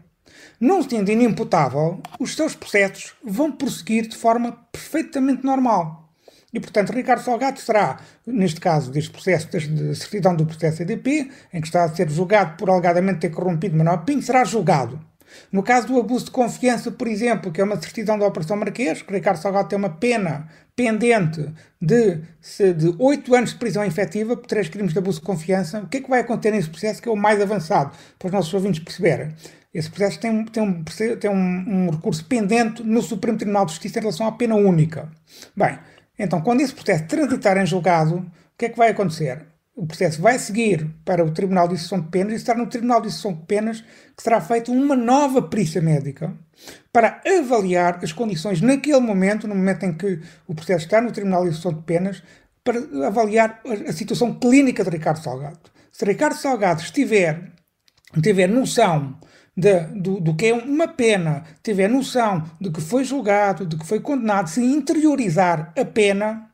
Não 0.59 0.81
sendo 0.81 1.11
inimputável, 1.11 2.01
os 2.19 2.35
seus 2.35 2.55
processos 2.55 3.13
vão 3.23 3.51
prosseguir 3.51 4.07
de 4.07 4.15
forma 4.15 4.51
perfeitamente 4.71 5.43
normal. 5.43 6.03
E, 6.53 6.59
portanto, 6.59 6.93
Ricardo 6.93 7.23
Salgado 7.23 7.59
será, 7.59 7.99
neste 8.27 8.61
caso 8.61 8.91
deste 8.91 9.09
processo, 9.09 9.47
de 9.49 9.95
certidão 9.95 10.35
do 10.35 10.45
processo 10.45 10.83
EDP, 10.83 11.31
em 11.51 11.59
que 11.59 11.67
está 11.67 11.83
a 11.83 11.89
ser 11.89 12.07
julgado 12.09 12.57
por 12.57 12.69
alegadamente 12.69 13.21
ter 13.21 13.29
corrompido 13.31 13.75
Manuel 13.75 13.99
Pinho, 13.99 14.21
será 14.21 14.43
julgado. 14.43 14.99
No 15.51 15.63
caso 15.63 15.87
do 15.87 15.99
abuso 15.99 16.25
de 16.25 16.31
confiança, 16.31 16.91
por 16.91 17.07
exemplo, 17.07 17.51
que 17.51 17.59
é 17.59 17.63
uma 17.63 17.81
certidão 17.81 18.19
da 18.19 18.27
Operação 18.27 18.55
Marquês, 18.55 19.01
que 19.01 19.11
Ricardo 19.11 19.37
Salgado 19.37 19.67
tem 19.67 19.79
uma 19.79 19.89
pena 19.89 20.47
pendente 20.75 21.51
de, 21.81 22.19
de 22.73 22.95
8 22.99 23.35
anos 23.35 23.49
de 23.51 23.57
prisão 23.57 23.83
efetiva 23.83 24.35
por 24.35 24.45
três 24.45 24.69
crimes 24.69 24.93
de 24.93 24.99
abuso 24.99 25.19
de 25.19 25.25
confiança, 25.25 25.79
o 25.79 25.87
que 25.87 25.97
é 25.97 26.01
que 26.01 26.09
vai 26.09 26.19
acontecer 26.19 26.51
nesse 26.51 26.69
processo 26.69 27.01
que 27.01 27.09
é 27.09 27.11
o 27.11 27.15
mais 27.15 27.41
avançado, 27.41 27.95
para 28.17 28.27
os 28.27 28.31
nossos 28.31 28.53
ouvintes 28.53 28.83
perceberem? 28.83 29.33
Esse 29.73 29.89
processo 29.89 30.19
tem, 30.19 30.45
tem, 30.45 30.61
um, 30.61 30.83
tem 30.83 31.31
um, 31.31 31.85
um 31.85 31.89
recurso 31.89 32.23
pendente 32.25 32.83
no 32.83 33.01
Supremo 33.01 33.37
Tribunal 33.37 33.65
de 33.65 33.71
Justiça 33.71 33.97
em 33.97 34.01
relação 34.01 34.27
à 34.27 34.31
pena 34.31 34.55
única. 34.55 35.11
Bem, 35.55 35.79
então, 36.17 36.41
quando 36.41 36.61
esse 36.61 36.73
processo 36.73 37.05
transitar 37.05 37.57
em 37.57 37.65
julgado, 37.65 38.17
o 38.17 38.31
que 38.57 38.65
é 38.65 38.69
que 38.69 38.77
vai 38.77 38.91
acontecer? 38.91 39.47
O 39.75 39.87
processo 39.87 40.21
vai 40.21 40.37
seguir 40.37 40.87
para 41.03 41.25
o 41.25 41.31
Tribunal 41.31 41.67
de 41.67 41.73
Execução 41.73 41.99
de 41.99 42.09
Penas 42.09 42.33
e 42.33 42.45
será 42.45 42.55
no 42.55 42.67
Tribunal 42.67 43.01
de 43.01 43.07
Execução 43.07 43.33
de 43.33 43.41
Penas 43.47 43.81
que 44.15 44.21
será 44.21 44.39
feita 44.39 44.71
uma 44.71 44.95
nova 44.95 45.41
perícia 45.41 45.81
médica 45.81 46.31
para 46.91 47.19
avaliar 47.25 47.99
as 48.03 48.11
condições 48.11 48.61
naquele 48.61 48.99
momento, 48.99 49.47
no 49.47 49.55
momento 49.55 49.83
em 49.83 49.93
que 49.93 50.19
o 50.47 50.53
processo 50.53 50.85
está 50.85 51.01
no 51.01 51.11
Tribunal 51.11 51.41
de 51.41 51.49
Execução 51.49 51.73
de 51.73 51.81
Penas, 51.81 52.21
para 52.63 52.77
avaliar 53.07 53.61
a 53.87 53.91
situação 53.91 54.35
clínica 54.35 54.83
de 54.83 54.91
Ricardo 54.91 55.23
Salgado. 55.23 55.59
Se 55.91 56.05
Ricardo 56.05 56.35
Salgado 56.35 56.83
estiver, 56.83 57.51
tiver 58.21 58.47
noção 58.47 59.17
de, 59.55 59.79
do, 59.95 60.19
do, 60.19 60.35
que 60.35 60.47
é 60.47 60.53
uma 60.53 60.87
pena, 60.87 61.43
tiver 61.61 61.87
noção 61.87 62.43
de 62.59 62.71
que 62.71 62.81
foi 62.81 63.03
julgado, 63.03 63.65
de 63.65 63.77
que 63.77 63.85
foi 63.85 63.99
condenado, 63.99 64.49
se 64.49 64.63
interiorizar 64.63 65.71
a 65.77 65.85
pena, 65.85 66.49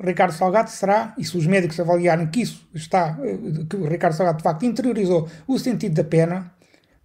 Ricardo 0.00 0.32
Salgado 0.32 0.70
será, 0.70 1.12
e 1.18 1.24
se 1.24 1.36
os 1.36 1.46
médicos 1.46 1.80
avaliarem 1.80 2.28
que 2.28 2.42
isso 2.42 2.68
está, 2.72 3.18
que 3.68 3.76
o 3.76 3.88
Ricardo 3.88 4.14
Salgado 4.14 4.38
de 4.38 4.44
facto 4.44 4.64
interiorizou 4.64 5.28
o 5.46 5.58
sentido 5.58 5.94
da 5.94 6.04
pena, 6.04 6.52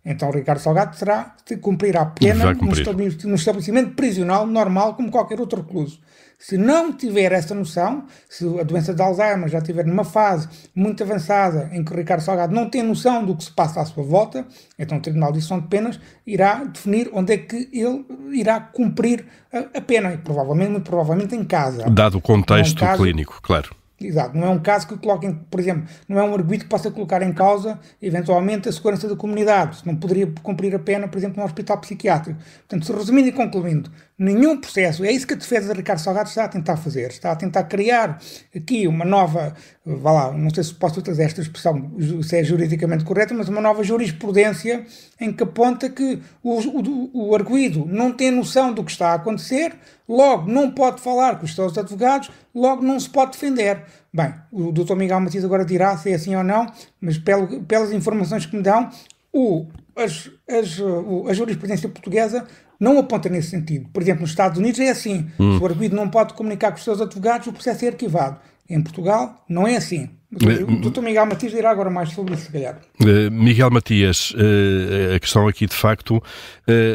Então 0.06 0.30
Ricardo 0.30 0.60
Salgado 0.60 0.98
terá 0.98 1.36
de 1.46 1.58
cumprir 1.58 1.98
a 1.98 2.06
pena 2.06 2.54
num 2.54 3.36
estabelecimento 3.36 3.96
prisional 3.96 4.46
normal 4.46 4.96
como 4.96 5.10
qualquer 5.10 5.40
outro 5.40 5.62
recluso. 5.62 6.00
Se 6.40 6.58
não 6.58 6.92
tiver 6.92 7.32
essa 7.32 7.56
noção, 7.56 8.06
se 8.30 8.46
a 8.60 8.64
doença 8.64 8.94
de 8.94 9.02
Alzheimer 9.02 9.48
já 9.48 9.60
estiver 9.60 9.86
numa 9.86 10.04
fase 10.04 10.48
muito 10.76 11.02
avançada 11.04 11.70
em 11.72 11.84
que 11.84 11.94
o 11.94 11.96
Ricardo 11.96 12.22
Salgado 12.22 12.54
não 12.54 12.70
tem 12.70 12.84
noção 12.84 13.26
do 13.26 13.36
que 13.36 13.46
se 13.46 13.52
passa 13.52 13.82
à 13.82 13.86
sua 13.86 14.04
volta, 14.04 14.46
então 14.78 14.98
o 14.98 15.02
Tribunal 15.02 15.32
de 15.32 15.38
Decisão 15.38 15.60
de 15.60 15.68
Penas 15.68 16.00
irá 16.28 16.64
definir 16.64 17.10
onde 17.14 17.34
é 17.34 17.38
que 17.38 17.70
ele 17.72 18.06
irá 18.34 18.60
cumprir 18.60 19.26
a, 19.52 19.78
a 19.78 19.82
pena, 19.82 20.14
e 20.14 20.18
provavelmente, 20.18 20.72
muito 20.72 20.90
provavelmente 20.90 21.36
em 21.36 21.44
casa. 21.44 21.90
Dado 21.90 22.18
o 22.18 22.22
contexto 22.22 22.82
é 22.82 22.86
um 22.86 22.88
caso, 22.88 23.04
clínico, 23.04 23.40
claro. 23.42 23.76
Exato, 24.02 24.38
não 24.38 24.48
é 24.48 24.50
um 24.50 24.60
caso 24.60 24.88
que 24.88 24.98
coloquem, 24.98 25.34
por 25.50 25.60
exemplo, 25.60 25.86
não 26.10 26.20
é 26.20 26.24
um 26.24 26.34
arguido 26.34 26.66
que 26.66 26.70
possa 26.70 26.92
colocar 26.92 27.22
em 27.22 27.32
causa, 27.32 27.80
eventualmente, 28.02 28.68
a 28.68 28.72
segurança 28.72 29.08
da 29.08 29.16
comunidade. 29.16 29.82
Não 29.86 29.96
poderia 29.96 30.32
cumprir 30.42 30.76
a 30.76 30.80
pena, 30.80 31.08
por 31.08 31.18
exemplo, 31.18 31.38
num 31.38 31.46
hospital 31.46 31.78
psiquiátrico. 31.78 32.40
Portanto, 32.68 32.94
resumindo 32.98 33.30
e 33.30 33.32
concluindo, 33.32 33.90
nenhum 34.24 34.58
processo, 34.58 35.04
é 35.04 35.12
isso 35.12 35.28
que 35.28 35.34
a 35.34 35.38
defesa 35.38 35.74
de 35.74 35.80
Ricardo 35.80 36.00
Salgado 36.00 36.30
está 36.30 36.46
a 36.46 36.48
tentar 36.48 36.78
fazer, 36.78 37.10
está 37.10 37.32
a 37.32 37.36
tentar 37.36 37.64
criar 37.66 38.22
aqui 38.56 38.88
uma 38.88 39.04
nova, 39.04 39.54
vá 39.86 40.12
lá, 40.12 40.32
não 40.32 40.50
sei 40.50 40.64
se 40.64 40.74
posso 40.74 41.02
trazer 41.02 41.24
esta 41.24 41.42
expressão, 41.42 41.92
se 42.24 42.38
é 42.38 42.44
juridicamente 42.44 43.04
correta, 43.04 43.34
mas 43.34 43.50
uma 43.50 43.60
nova 43.60 43.84
jurisprudência 43.84 44.86
em 45.20 45.34
que 45.34 45.44
aponta 45.44 45.90
que 45.90 46.22
o, 46.42 46.54
o, 46.54 47.30
o 47.30 47.36
arguído 47.36 47.86
não 47.86 48.12
tem 48.14 48.32
noção 48.32 48.74
do 48.74 48.84
que 48.84 48.92
está 48.92 49.10
a 49.10 49.16
acontecer, 49.16 49.76
logo 50.08 50.50
não 50.50 50.72
pode 50.72 51.02
falar 51.02 51.38
com 51.38 51.46
os 51.46 51.54
seus 51.54 51.78
advogados, 51.78 52.32
logo 52.56 52.82
não 52.82 53.00
se 53.00 53.10
pode 53.10 53.34
defender. 53.34 53.84
Bem, 54.14 54.34
o 54.52 54.72
Dr. 54.72 54.96
Miguel 54.96 55.20
Matias 55.20 55.44
agora 55.44 55.66
dirá 55.66 55.98
se 55.98 56.12
é 56.12 56.16
assim 56.16 56.36
ou 56.36 56.44
não, 56.44 56.66
mas 57.02 57.18
pelo, 57.18 57.64
pelas 57.64 57.92
informações 57.92 58.46
que 58.46 58.56
me 58.56 58.64
dão, 58.64 58.90
o, 59.34 59.66
as, 59.96 60.30
as, 60.48 60.80
a 61.28 61.34
jurisprudência 61.34 61.90
portuguesa 61.90 62.48
não 62.84 63.00
aponta 63.00 63.30
nesse 63.30 63.50
sentido. 63.50 63.90
Por 63.94 64.04
exemplo, 64.04 64.22
nos 64.22 64.32
Estados 64.32 64.60
Unidos 64.60 64.80
é 64.80 64.90
assim: 64.90 65.28
hum. 65.40 65.58
se 65.58 65.64
o 65.64 65.66
arguido 65.66 65.96
não 65.96 66.10
pode 66.10 66.34
comunicar 66.34 66.72
com 66.72 66.78
os 66.78 66.84
seus 66.84 67.00
advogados, 67.00 67.48
o 67.48 67.54
processo 67.54 67.86
é 67.86 67.88
arquivado. 67.88 68.38
Em 68.70 68.82
Portugal, 68.82 69.44
não 69.50 69.68
é 69.68 69.76
assim. 69.76 70.10
O 70.34 70.90
Dr. 70.90 71.02
Miguel 71.02 71.28
Matias 71.28 71.52
dirá 71.52 71.70
agora 71.70 71.92
mais 71.92 72.10
sobre 72.10 72.34
isso, 72.34 72.46
se 72.46 72.52
calhar. 72.52 72.80
Uh, 73.02 73.30
Miguel 73.30 73.70
Matias, 73.70 74.32
uh, 74.32 75.16
a 75.16 75.20
questão 75.20 75.48
aqui 75.48 75.68
de 75.68 75.76
facto 75.76 76.22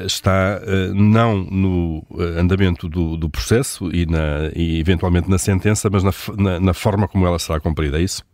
está 0.04 0.60
não 0.94 1.36
no 1.44 2.02
andamento 2.36 2.88
do, 2.88 3.16
do 3.16 3.30
processo 3.30 3.94
e, 3.94 4.06
na, 4.06 4.50
e, 4.56 4.80
eventualmente 4.80 5.30
na 5.30 5.38
sentença, 5.38 5.88
mas 5.92 6.02
na, 6.02 6.10
na, 6.36 6.58
na, 6.58 6.74
forma 6.74 7.06
como 7.06 7.26
ela 7.26 7.38
será 7.38 7.60
cumprida, 7.60 7.98
é 7.98 8.02
isso? 8.02 8.24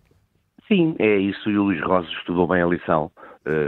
Sim, 0.69 0.95
é 0.99 1.19
isso 1.19 1.51
e 1.51 1.59
o 1.59 1.65
Luís 1.65 1.83
Rosa 1.83 2.09
estudou 2.19 2.47
bem 2.49 2.63
a 2.63 2.67
lição. 2.67 3.11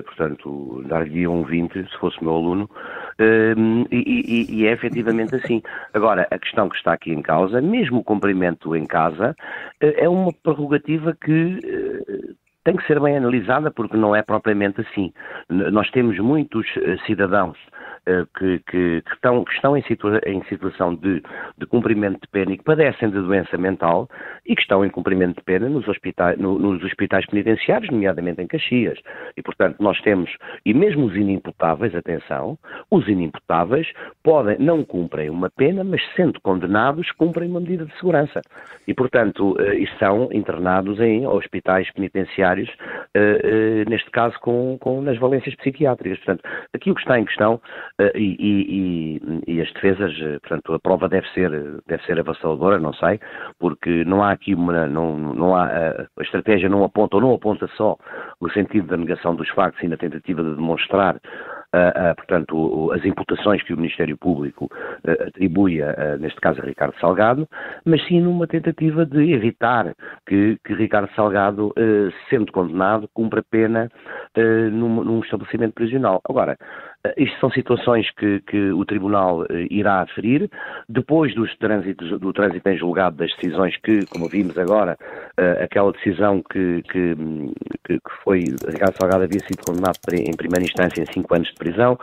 portanto, 0.06 0.82
dar-lhe 0.88 1.26
um 1.26 1.44
20 1.44 1.72
se 1.72 1.98
fosse 1.98 2.22
meu 2.22 2.34
aluno, 2.34 2.70
e, 3.18 4.46
e, 4.50 4.66
é 4.66 4.72
efetivamente 4.72 5.34
assim. 5.34 5.62
Agora, 5.94 6.26
a 6.30 6.38
questão 6.38 6.68
que 6.68 6.76
está 6.76 6.92
aqui 6.92 7.12
em 7.12 7.22
causa, 7.22 7.60
mesmo 7.60 7.98
o 7.98 8.04
cumprimento 8.04 8.76
em 8.76 8.84
casa, 8.84 9.34
eh, 9.80 10.04
é 10.04 10.08
uma 10.08 10.32
prerrogativa 10.42 11.16
que 11.18 11.58
eh, 11.64 12.34
tem 12.64 12.76
que 12.76 12.86
ser 12.86 13.00
bem 13.00 13.16
analisada 13.16 13.70
porque 13.70 13.96
não 13.96 14.14
é 14.14 14.22
propriamente 14.22 14.80
assim. 14.80 15.12
Nós 15.48 15.90
temos 15.90 16.18
muitos 16.18 16.66
eh, 16.76 16.96
cidadãos 17.06 17.56
que, 18.36 18.58
que, 18.60 19.02
que, 19.02 19.12
estão, 19.12 19.44
que 19.44 19.52
estão 19.52 19.76
em, 19.76 19.82
situa 19.82 20.20
em 20.24 20.42
situação 20.44 20.94
de, 20.94 21.22
de, 21.58 21.66
cumprimento 21.66 22.20
de 22.20 22.28
pena 22.28 22.52
e 22.52 22.58
que 22.58 22.64
padecem 22.64 23.10
de 23.10 23.20
doença 23.20 23.58
mental 23.58 24.08
e 24.46 24.54
que 24.54 24.62
estão 24.62 24.84
em 24.84 24.90
cumprimento 24.90 25.36
de 25.36 25.42
pena 25.42 25.68
nos 25.68 25.86
hospitais, 25.88 26.38
no, 26.38 26.58
nos 26.58 26.82
hospitais 26.84 27.26
penitenciários, 27.26 27.90
nomeadamente 27.90 28.40
em 28.40 28.46
Caxias. 28.46 28.98
E, 29.36 29.42
portanto, 29.42 29.76
nós 29.80 30.00
temos, 30.02 30.30
e 30.64 30.72
mesmo 30.72 31.06
os 31.06 31.16
inimputáveis, 31.16 31.94
atenção, 31.94 32.56
os 32.90 33.08
inimputáveis 33.08 33.90
podem, 34.22 34.56
não 34.58 34.84
cumprem 34.84 35.28
uma 35.28 35.50
pena, 35.50 35.82
mas 35.82 36.00
sendo 36.14 36.40
condenados, 36.40 37.10
cumprem 37.12 37.48
uma 37.48 37.60
medida 37.60 37.84
de 37.86 37.94
segurança. 37.98 38.40
E, 38.86 38.94
portanto, 38.94 39.56
eh, 39.58 39.86
são 39.98 40.28
internados 40.32 41.00
em 41.00 41.26
hospitais 41.26 41.90
penitenciários, 41.92 42.70
eh, 43.14 43.84
neste 43.88 44.10
caso 44.10 44.38
com, 44.40 44.78
com 44.78 45.00
nas 45.00 45.18
valências 45.18 45.54
psiquiátricas. 45.56 46.18
Portanto, 46.18 46.42
aqui 46.72 46.90
o 46.90 46.94
que 46.94 47.00
está 47.00 47.18
em 47.18 47.24
questão 47.24 47.60
eh, 47.95 47.95
e, 48.14 48.36
e, 48.38 49.42
e, 49.46 49.60
as 49.60 49.72
defesas, 49.72 50.12
eh, 50.20 50.38
portanto, 50.40 50.74
a 50.74 50.78
prova 50.78 51.08
deve 51.08 51.26
ser, 51.28 51.50
deve 51.86 52.04
ser 52.04 52.20
avassaladora, 52.20 52.78
não 52.78 52.92
sei, 52.92 53.18
porque 53.58 54.04
não 54.04 54.22
há 54.22 54.32
aqui 54.32 54.54
uma, 54.54 54.86
não, 54.86 55.16
não 55.16 55.56
há, 55.56 55.66
a 55.66 56.22
estratégia 56.22 56.68
não 56.68 56.84
aponta 56.84 57.16
ou 57.16 57.22
não 57.22 57.34
aponta 57.34 57.66
só 57.76 57.96
no 58.40 58.50
sentido 58.50 58.88
da 58.88 58.98
negação 58.98 59.34
dos 59.34 59.48
factos 59.50 59.82
e 59.82 59.88
na 59.88 59.96
tentativa 59.96 60.42
de 60.42 60.54
demonstrar 60.54 61.18
Uh, 61.74 62.12
uh, 62.12 62.14
portanto, 62.14 62.92
as 62.92 63.04
imputações 63.04 63.62
que 63.62 63.74
o 63.74 63.76
Ministério 63.76 64.16
Público 64.16 64.66
uh, 64.66 65.26
atribui, 65.26 65.80
neste 66.20 66.40
caso, 66.40 66.60
a 66.62 66.64
Ricardo 66.64 66.98
Salgado, 67.00 67.46
mas 67.84 68.02
sim 68.06 68.20
numa 68.20 68.46
tentativa 68.46 69.04
de 69.04 69.32
evitar 69.32 69.92
que, 70.26 70.56
que 70.64 70.74
Ricardo 70.74 71.10
Salgado, 71.14 71.74
sendo 72.30 72.50
condenado, 72.52 73.08
cumpra 73.12 73.42
pena 73.50 73.90
num, 74.72 75.04
num, 75.04 75.20
estabelecimento 75.20 75.74
prisional. 75.74 76.20
Agora, 76.28 76.56
isto 77.16 77.38
são 77.40 77.50
situações 77.50 78.10
que, 78.12 78.40
que 78.40 78.70
o 78.72 78.84
Tribunal 78.84 79.44
irá 79.70 80.02
aferir, 80.02 80.50
depois 80.88 81.34
dos 81.34 81.54
trânsitos, 81.58 82.18
do 82.20 82.32
trânsito 82.32 82.68
em 82.68 82.76
julgado 82.76 83.16
das 83.16 83.34
decisões 83.36 83.76
que, 83.78 84.06
como 84.06 84.28
vimos 84.28 84.56
agora, 84.58 84.96
aquela 85.62 85.92
decisão 85.92 86.42
que, 86.42 86.82
que, 86.90 87.14
que 87.84 88.00
foi, 88.24 88.44
Ricardo 88.68 88.96
Salgado 88.98 89.24
havia 89.24 89.40
sido 89.40 89.64
condenado 89.64 89.96
em 90.12 90.36
primeira 90.36 90.64
instância 90.64 91.02
em 91.02 91.12
cinco 91.12 91.34
anos 91.34 91.48
de 91.48 91.54
prisão, 91.54 91.98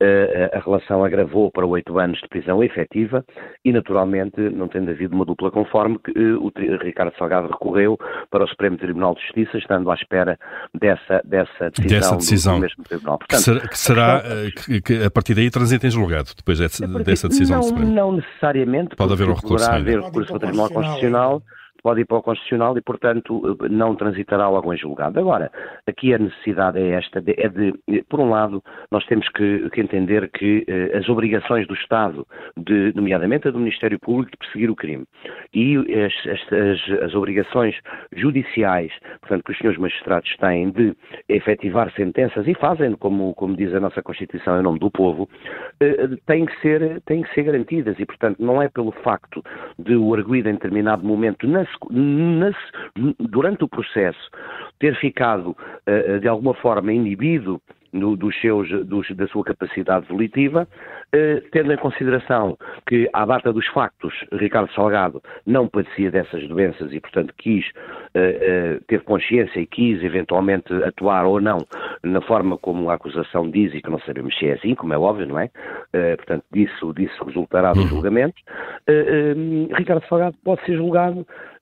eh, 0.00 0.50
a 0.52 0.58
relação 0.58 1.04
agravou 1.04 1.48
para 1.52 1.64
oito 1.64 1.96
anos 1.96 2.18
de 2.20 2.28
prisão 2.28 2.62
efetiva 2.62 3.24
e, 3.64 3.72
naturalmente, 3.72 4.40
não 4.40 4.66
tendo 4.66 4.90
havido 4.90 5.14
uma 5.14 5.24
dupla 5.24 5.48
conforme, 5.48 5.96
que 5.98 6.10
eh, 6.10 6.34
o 6.34 6.50
Ricardo 6.82 7.16
Salgado 7.16 7.46
recorreu 7.46 7.96
para 8.28 8.42
o 8.42 8.48
Supremo 8.48 8.76
Tribunal 8.76 9.14
de 9.14 9.22
Justiça, 9.22 9.56
estando 9.58 9.88
à 9.92 9.94
espera 9.94 10.36
dessa, 10.74 11.22
dessa 11.24 11.70
decisão, 11.70 11.88
dessa 11.88 12.16
decisão. 12.16 12.54
do 12.56 12.60
mesmo 12.62 12.82
Tribunal. 12.82 13.18
Portanto, 13.18 13.38
que 13.38 13.42
será, 13.44 13.68
que, 13.68 13.78
será 13.78 14.22
eh, 14.24 14.41
que, 14.50 14.80
que, 14.80 15.04
a 15.04 15.10
partir 15.10 15.34
daí 15.34 15.50
transita 15.50 15.86
em 15.86 15.90
julgado, 15.90 16.30
depois 16.36 16.58
dessa, 16.58 16.86
dessa 16.86 17.28
decisão 17.28 17.56
não, 17.56 17.62
do 17.62 17.68
Supremo? 17.68 17.94
Não 17.94 18.12
necessariamente. 18.12 18.96
Pode 18.96 19.12
haver 19.12 19.28
um 19.28 19.34
recurso. 19.34 19.66
Poderá 19.66 19.76
haver 19.76 20.00
recurso 20.00 20.28
para 20.28 20.36
o 20.36 20.40
Tribunal 20.40 20.70
Constitucional 20.70 21.42
pode 21.82 22.00
ir 22.00 22.04
para 22.06 22.18
o 22.18 22.22
Constitucional 22.22 22.76
e, 22.78 22.80
portanto, 22.80 23.58
não 23.70 23.94
transitará 23.96 24.48
logo 24.48 24.72
em 24.72 24.76
julgado. 24.76 25.18
Agora, 25.18 25.50
aqui 25.86 26.14
a 26.14 26.18
necessidade 26.18 26.78
é 26.78 26.90
esta, 26.90 27.20
de, 27.20 27.34
é 27.36 27.48
de, 27.48 27.74
por 28.08 28.20
um 28.20 28.30
lado, 28.30 28.62
nós 28.90 29.04
temos 29.06 29.28
que, 29.30 29.68
que 29.70 29.80
entender 29.80 30.30
que 30.30 30.64
eh, 30.68 30.96
as 30.96 31.08
obrigações 31.08 31.66
do 31.66 31.74
Estado, 31.74 32.26
de, 32.56 32.92
nomeadamente 32.94 33.48
a 33.48 33.50
do 33.50 33.58
Ministério 33.58 33.98
Público, 33.98 34.30
de 34.30 34.38
perseguir 34.38 34.70
o 34.70 34.76
crime, 34.76 35.04
e 35.52 35.76
as, 35.76 36.12
as, 36.52 37.02
as, 37.02 37.14
obrigações 37.14 37.74
judiciais, 38.14 38.92
portanto, 39.20 39.44
que 39.44 39.52
os 39.52 39.58
senhores 39.58 39.80
magistrados 39.80 40.36
têm 40.36 40.70
de 40.70 40.94
efetivar 41.28 41.92
sentenças, 41.94 42.46
e 42.46 42.54
fazem, 42.54 42.94
como, 42.96 43.34
como 43.34 43.56
diz 43.56 43.74
a 43.74 43.80
nossa 43.80 44.02
Constituição 44.02 44.58
em 44.58 44.62
nome 44.62 44.78
do 44.78 44.90
povo, 44.90 45.28
eh, 45.80 46.08
têm, 46.26 46.46
que 46.46 46.60
ser, 46.60 47.00
têm 47.02 47.22
que 47.22 47.34
ser 47.34 47.42
garantidas, 47.42 47.98
e, 47.98 48.06
portanto, 48.06 48.36
não 48.40 48.62
é 48.62 48.68
pelo 48.68 48.92
facto 48.92 49.42
de 49.78 49.96
o 49.96 50.14
arguido 50.14 50.48
em 50.48 50.54
determinado 50.54 51.04
momento, 51.04 51.46
na 51.46 51.64
durante 53.18 53.64
o 53.64 53.68
processo, 53.68 54.30
ter 54.78 54.96
ficado 54.96 55.50
uh, 55.50 56.20
de 56.20 56.28
alguma 56.28 56.54
forma 56.54 56.92
inibido 56.92 57.60
no, 57.92 58.16
dos 58.16 58.38
seus, 58.40 58.68
dos, 58.86 59.08
da 59.10 59.26
sua 59.28 59.44
capacidade 59.44 60.06
volitiva, 60.08 60.66
eh, 61.12 61.42
tendo 61.52 61.72
em 61.72 61.76
consideração 61.76 62.56
que, 62.86 63.08
à 63.12 63.26
data 63.26 63.52
dos 63.52 63.66
factos, 63.68 64.14
Ricardo 64.32 64.72
Salgado 64.72 65.22
não 65.46 65.68
padecia 65.68 66.10
dessas 66.10 66.46
doenças 66.48 66.92
e, 66.92 67.00
portanto, 67.00 67.34
quis, 67.36 67.66
eh, 68.14 68.38
eh, 68.40 68.80
teve 68.88 69.04
consciência 69.04 69.60
e 69.60 69.66
quis 69.66 70.02
eventualmente 70.02 70.72
atuar 70.84 71.26
ou 71.26 71.40
não 71.40 71.58
na 72.02 72.22
forma 72.22 72.56
como 72.56 72.88
a 72.88 72.94
acusação 72.94 73.50
diz 73.50 73.74
e 73.74 73.82
que 73.82 73.90
não 73.90 74.00
sabemos 74.00 74.36
se 74.38 74.46
é 74.46 74.54
assim, 74.54 74.74
como 74.74 74.94
é 74.94 74.98
óbvio, 74.98 75.26
não 75.26 75.38
é? 75.38 75.50
Eh, 75.92 76.16
portanto, 76.16 76.44
disso, 76.50 76.94
disso 76.94 77.22
resultará 77.24 77.72
do 77.74 77.82
julgamento. 77.86 78.40
Eh, 78.86 79.34
eh, 79.36 79.76
Ricardo 79.76 80.06
Salgado 80.08 80.36
pode 80.42 80.64
ser 80.64 80.76
julgado 80.76 81.26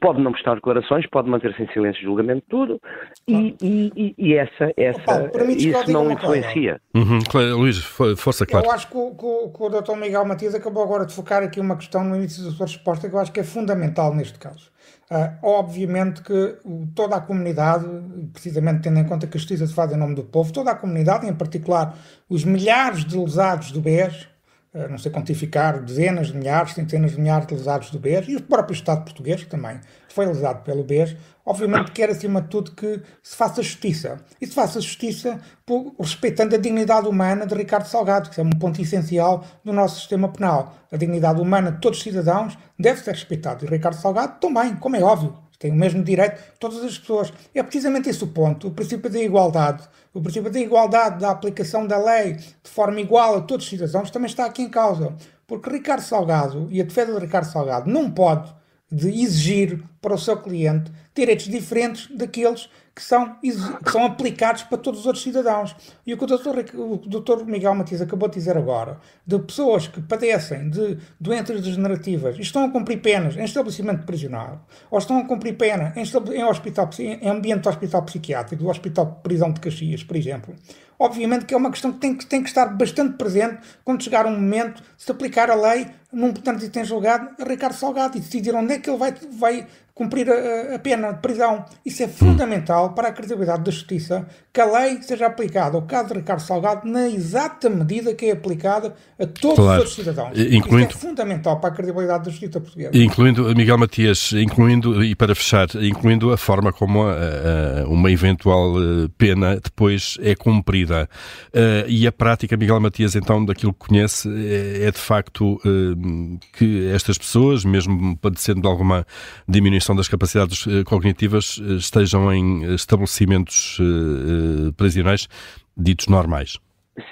pode 0.00 0.22
não 0.22 0.32
prestar 0.32 0.54
declarações, 0.54 1.06
pode 1.08 1.28
manter-se 1.28 1.62
em 1.62 1.68
silêncio 1.72 2.00
de 2.00 2.06
julgamento 2.06 2.44
tudo 2.48 2.80
e, 3.26 3.56
e, 3.60 4.14
e, 4.16 4.34
essa, 4.34 4.72
essa 4.76 5.00
Paulo, 5.02 5.50
isso 5.50 5.90
não 5.92 6.10
influencia. 6.10 6.80
Uhum, 6.94 7.18
Luís, 7.56 7.78
força, 7.78 8.46
claro. 8.46 8.66
Eu 8.66 8.72
acho 8.72 8.88
que 8.88 8.96
o, 8.96 9.10
que, 9.10 9.56
que 9.56 9.62
o 9.62 9.68
Dr. 9.68 9.96
Miguel 9.96 10.24
Matias 10.24 10.54
acabou 10.54 10.82
agora 10.82 11.04
de 11.04 11.12
focar 11.12 11.42
aqui 11.42 11.58
uma 11.58 11.76
questão 11.76 12.04
no 12.04 12.16
início 12.16 12.44
da 12.44 12.50
sua 12.52 12.66
resposta 12.66 13.08
que 13.08 13.14
eu 13.14 13.18
acho 13.18 13.32
que 13.32 13.40
é 13.40 13.44
fundamental 13.44 14.14
neste 14.14 14.38
caso. 14.38 14.70
Uh, 15.10 15.36
obviamente 15.42 16.22
que 16.22 16.56
toda 16.94 17.16
a 17.16 17.20
comunidade, 17.20 17.84
precisamente 18.32 18.82
tendo 18.82 19.00
em 19.00 19.04
conta 19.04 19.26
que 19.26 19.36
a 19.36 19.40
justiça 19.40 19.66
se 19.66 19.74
faz 19.74 19.92
em 19.92 19.96
nome 19.96 20.14
do 20.14 20.22
povo, 20.22 20.52
toda 20.52 20.70
a 20.70 20.76
comunidade, 20.76 21.26
em 21.26 21.34
particular 21.34 21.98
os 22.28 22.44
milhares 22.44 23.04
de 23.04 23.18
lesados 23.18 23.72
do 23.72 23.80
BES, 23.80 24.28
não 24.72 24.98
sei 24.98 25.10
quantificar, 25.10 25.82
dezenas 25.82 26.28
de 26.28 26.36
milhares, 26.36 26.74
centenas 26.74 27.12
de 27.12 27.20
milhares 27.20 27.46
de 27.46 27.54
lesados 27.54 27.90
do 27.90 27.98
BES 27.98 28.28
e 28.28 28.36
o 28.36 28.42
próprio 28.42 28.74
Estado 28.74 29.04
português, 29.04 29.44
também 29.44 29.80
foi 30.08 30.26
lesado 30.26 30.62
pelo 30.62 30.84
BES, 30.84 31.16
obviamente 31.44 31.90
quer 31.90 32.10
acima 32.10 32.40
de 32.40 32.48
tudo 32.48 32.72
que 32.72 33.02
se 33.22 33.36
faça 33.36 33.62
justiça. 33.62 34.20
E 34.40 34.46
se 34.46 34.54
faça 34.54 34.80
justiça 34.80 35.40
por, 35.66 35.94
respeitando 35.98 36.54
a 36.54 36.58
dignidade 36.58 37.08
humana 37.08 37.46
de 37.46 37.54
Ricardo 37.54 37.86
Salgado, 37.86 38.30
que 38.30 38.40
é 38.40 38.44
um 38.44 38.50
ponto 38.50 38.80
essencial 38.80 39.44
do 39.64 39.72
nosso 39.72 39.98
sistema 40.00 40.28
penal. 40.28 40.74
A 40.90 40.96
dignidade 40.96 41.40
humana 41.40 41.72
de 41.72 41.80
todos 41.80 41.98
os 41.98 42.04
cidadãos 42.04 42.56
deve 42.78 43.00
ser 43.00 43.12
respeitada. 43.12 43.64
E 43.64 43.68
Ricardo 43.68 43.96
Salgado 43.96 44.38
também, 44.40 44.76
como 44.76 44.96
é 44.96 45.02
óbvio 45.02 45.49
têm 45.60 45.70
o 45.70 45.74
mesmo 45.74 46.02
direito 46.02 46.36
que 46.36 46.58
todas 46.58 46.82
as 46.82 46.98
pessoas. 46.98 47.32
É 47.54 47.62
precisamente 47.62 48.08
esse 48.08 48.24
o 48.24 48.28
ponto, 48.28 48.66
o 48.66 48.70
princípio 48.72 49.08
da 49.08 49.20
igualdade. 49.20 49.88
O 50.12 50.20
princípio 50.20 50.50
da 50.50 50.58
igualdade, 50.58 51.20
da 51.20 51.30
aplicação 51.30 51.86
da 51.86 51.96
lei 51.96 52.32
de 52.32 52.70
forma 52.70 53.00
igual 53.00 53.36
a 53.36 53.40
todos 53.42 53.66
os 53.66 53.70
cidadãos, 53.70 54.10
também 54.10 54.28
está 54.28 54.46
aqui 54.46 54.62
em 54.62 54.68
causa. 54.68 55.14
Porque 55.46 55.70
Ricardo 55.70 56.00
Salgado 56.00 56.66
e 56.70 56.80
a 56.80 56.84
defesa 56.84 57.12
de 57.12 57.20
Ricardo 57.20 57.44
Salgado 57.44 57.88
não 57.88 58.10
pode 58.10 58.52
de 58.90 59.08
exigir 59.22 59.84
para 60.00 60.14
o 60.14 60.18
seu 60.18 60.36
cliente 60.36 60.90
direitos 61.14 61.46
diferentes 61.46 62.08
daqueles 62.16 62.68
que 62.94 63.02
são, 63.02 63.34
que 63.36 63.90
são 63.90 64.04
aplicados 64.04 64.62
para 64.64 64.76
todos 64.76 65.00
os 65.00 65.06
outros 65.06 65.22
cidadãos. 65.22 65.74
E 66.06 66.12
o 66.12 66.18
que 66.18 66.24
o 66.24 66.26
doutor, 66.26 66.56
o 66.74 66.96
doutor 66.98 67.46
Miguel 67.46 67.74
Matias 67.74 68.00
acabou 68.02 68.28
de 68.28 68.34
dizer 68.34 68.56
agora, 68.56 68.98
de 69.26 69.38
pessoas 69.38 69.86
que 69.86 70.02
padecem 70.02 70.68
de 70.68 70.98
doenças 71.18 71.62
degenerativas 71.62 72.36
e 72.36 72.42
estão 72.42 72.64
a 72.64 72.70
cumprir 72.70 73.00
penas 73.00 73.36
em 73.36 73.44
estabelecimento 73.44 74.04
prisional, 74.04 74.66
ou 74.90 74.98
estão 74.98 75.18
a 75.18 75.24
cumprir 75.24 75.56
pena 75.56 75.94
em, 75.96 76.02
em, 76.34 76.44
hospital, 76.44 76.90
em 76.98 77.28
ambiente 77.28 77.62
de 77.62 77.68
hospital 77.68 78.02
psiquiátrico, 78.02 78.62
do 78.62 78.68
Hospital 78.68 79.06
de 79.06 79.22
Prisão 79.22 79.52
de 79.52 79.60
Caxias, 79.60 80.04
por 80.04 80.16
exemplo, 80.16 80.54
obviamente 80.98 81.46
que 81.46 81.54
é 81.54 81.56
uma 81.56 81.70
questão 81.70 81.92
que 81.92 81.98
tem, 81.98 82.14
que 82.14 82.26
tem 82.26 82.42
que 82.42 82.48
estar 82.48 82.66
bastante 82.66 83.16
presente 83.16 83.60
quando 83.84 84.02
chegar 84.02 84.26
um 84.26 84.32
momento 84.32 84.82
de 84.82 85.02
se 85.02 85.10
aplicar 85.10 85.50
a 85.50 85.54
lei 85.54 85.86
num 86.12 86.32
trânsito 86.32 86.78
em 86.78 86.84
julgado 86.84 87.30
a 87.40 87.44
Ricardo 87.48 87.74
Salgado 87.74 88.18
e 88.18 88.20
decidir 88.20 88.54
onde 88.54 88.74
é 88.74 88.78
que 88.78 88.90
ele 88.90 88.98
vai, 88.98 89.14
vai 89.32 89.66
cumprir 89.94 90.28
a, 90.30 90.74
a, 90.74 90.78
pena 90.78 91.12
de 91.12 91.20
prisão. 91.20 91.64
Isso 91.84 92.02
é 92.02 92.08
fundamental 92.08 92.94
para 92.94 93.08
a 93.08 93.12
credibilidade 93.12 93.62
da 93.64 93.70
justiça 93.70 94.26
que 94.52 94.60
a 94.60 94.64
lei 94.64 95.02
seja 95.02 95.26
aplicada 95.26 95.76
ao 95.76 95.82
caso 95.82 96.08
de 96.08 96.14
Ricardo 96.14 96.40
Salgado 96.40 96.88
na 96.88 97.08
exata 97.08 97.68
medida 97.68 98.14
que 98.14 98.26
é 98.26 98.32
aplicada 98.32 98.94
a 99.18 99.26
todos 99.26 99.56
claro. 99.56 99.72
os 99.72 99.78
outros 99.78 99.94
cidadãos. 99.94 100.38
Incluindo, 100.38 100.90
Isso 100.90 100.98
é 100.98 101.08
fundamental 101.08 101.60
para 101.60 101.70
a 101.70 101.72
credibilidade 101.72 102.24
da 102.24 102.30
justiça 102.30 102.60
portuguesa. 102.60 102.90
Incluindo, 102.94 103.54
Miguel 103.54 103.78
Matias, 103.78 104.32
incluindo, 104.32 105.04
e 105.04 105.14
para 105.14 105.34
fechar, 105.34 105.68
incluindo 105.76 106.32
a 106.32 106.36
forma 106.36 106.72
como 106.72 107.02
a, 107.04 107.12
a, 107.12 107.88
uma 107.88 108.10
eventual 108.10 108.74
eh, 108.78 109.08
pena 109.18 109.56
depois 109.56 110.16
é 110.22 110.34
cumprida. 110.34 111.08
Uh, 111.48 111.88
e 111.88 112.06
a 112.06 112.12
prática, 112.12 112.56
Miguel 112.56 112.80
Matias, 112.80 113.14
então, 113.14 113.44
daquilo 113.44 113.72
que 113.72 113.88
conhece, 113.88 114.28
é, 114.28 114.86
é 114.86 114.90
de 114.90 114.98
facto 114.98 115.60
uh, 115.64 116.38
que 116.52 116.88
estas 116.88 117.18
pessoas, 117.18 117.64
mesmo 117.64 118.16
padecendo 118.16 118.62
de 118.62 118.66
alguma 118.66 119.06
diminuição 119.48 119.79
das 119.88 120.08
capacidades 120.08 120.66
eh, 120.66 120.84
cognitivas 120.84 121.60
eh, 121.60 121.76
estejam 121.76 122.32
em 122.32 122.74
estabelecimentos 122.74 123.78
eh, 123.80 124.72
prisionais 124.76 125.28
ditos 125.76 126.06
normais. 126.06 126.58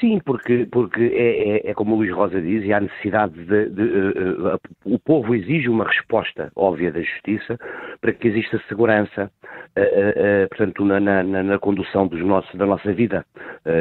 Sim, 0.00 0.20
porque, 0.24 0.66
porque 0.70 1.02
é, 1.02 1.66
é, 1.66 1.70
é, 1.70 1.74
como 1.74 1.94
o 1.94 1.98
Luís 1.98 2.12
Rosa 2.12 2.40
diz, 2.40 2.64
e 2.64 2.72
há 2.72 2.80
necessidade 2.80 3.32
de, 3.34 3.68
de, 3.70 3.70
de, 3.70 3.82
uh, 3.82 4.60
o 4.84 4.98
povo 4.98 5.34
exige 5.34 5.68
uma 5.68 5.84
resposta 5.84 6.50
óbvia 6.56 6.90
da 6.90 7.00
justiça 7.00 7.58
para 8.00 8.12
que 8.12 8.28
exista 8.28 8.60
segurança, 8.68 9.30
uh, 9.76 10.48
portanto, 10.48 10.84
na, 10.84 11.00
na, 11.00 11.22
na, 11.22 11.58
condução 11.58 12.06
dos 12.06 12.20
nossos, 12.24 12.54
da 12.54 12.66
nossa 12.66 12.92
vida 12.92 13.24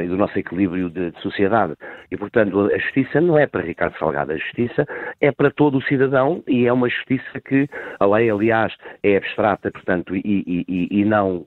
e 0.04 0.08
do 0.08 0.18
nosso 0.18 0.38
equilíbrio 0.38 0.90
de, 0.90 1.12
de, 1.12 1.22
sociedade. 1.22 1.74
E, 2.12 2.18
portanto, 2.18 2.70
a 2.74 2.78
justiça 2.78 3.22
não 3.22 3.38
é 3.38 3.48
para 3.48 3.62
Ricardo 3.62 3.98
Salgado, 3.98 4.34
a 4.34 4.38
justiça 4.38 4.86
é 5.22 5.32
para 5.32 5.50
todo 5.52 5.78
o 5.78 5.82
cidadão 5.84 6.44
e 6.48 6.66
é 6.66 6.74
uma 6.74 6.90
justiça 6.90 7.40
que 7.46 7.68
a 8.00 8.06
lei, 8.06 8.30
aliás, 8.30 8.74
é 9.04 9.16
abstrata, 9.18 9.72
portanto, 9.72 10.16
e, 10.16 10.22
e, 10.68 10.88
e 10.92 11.06
não 11.06 11.46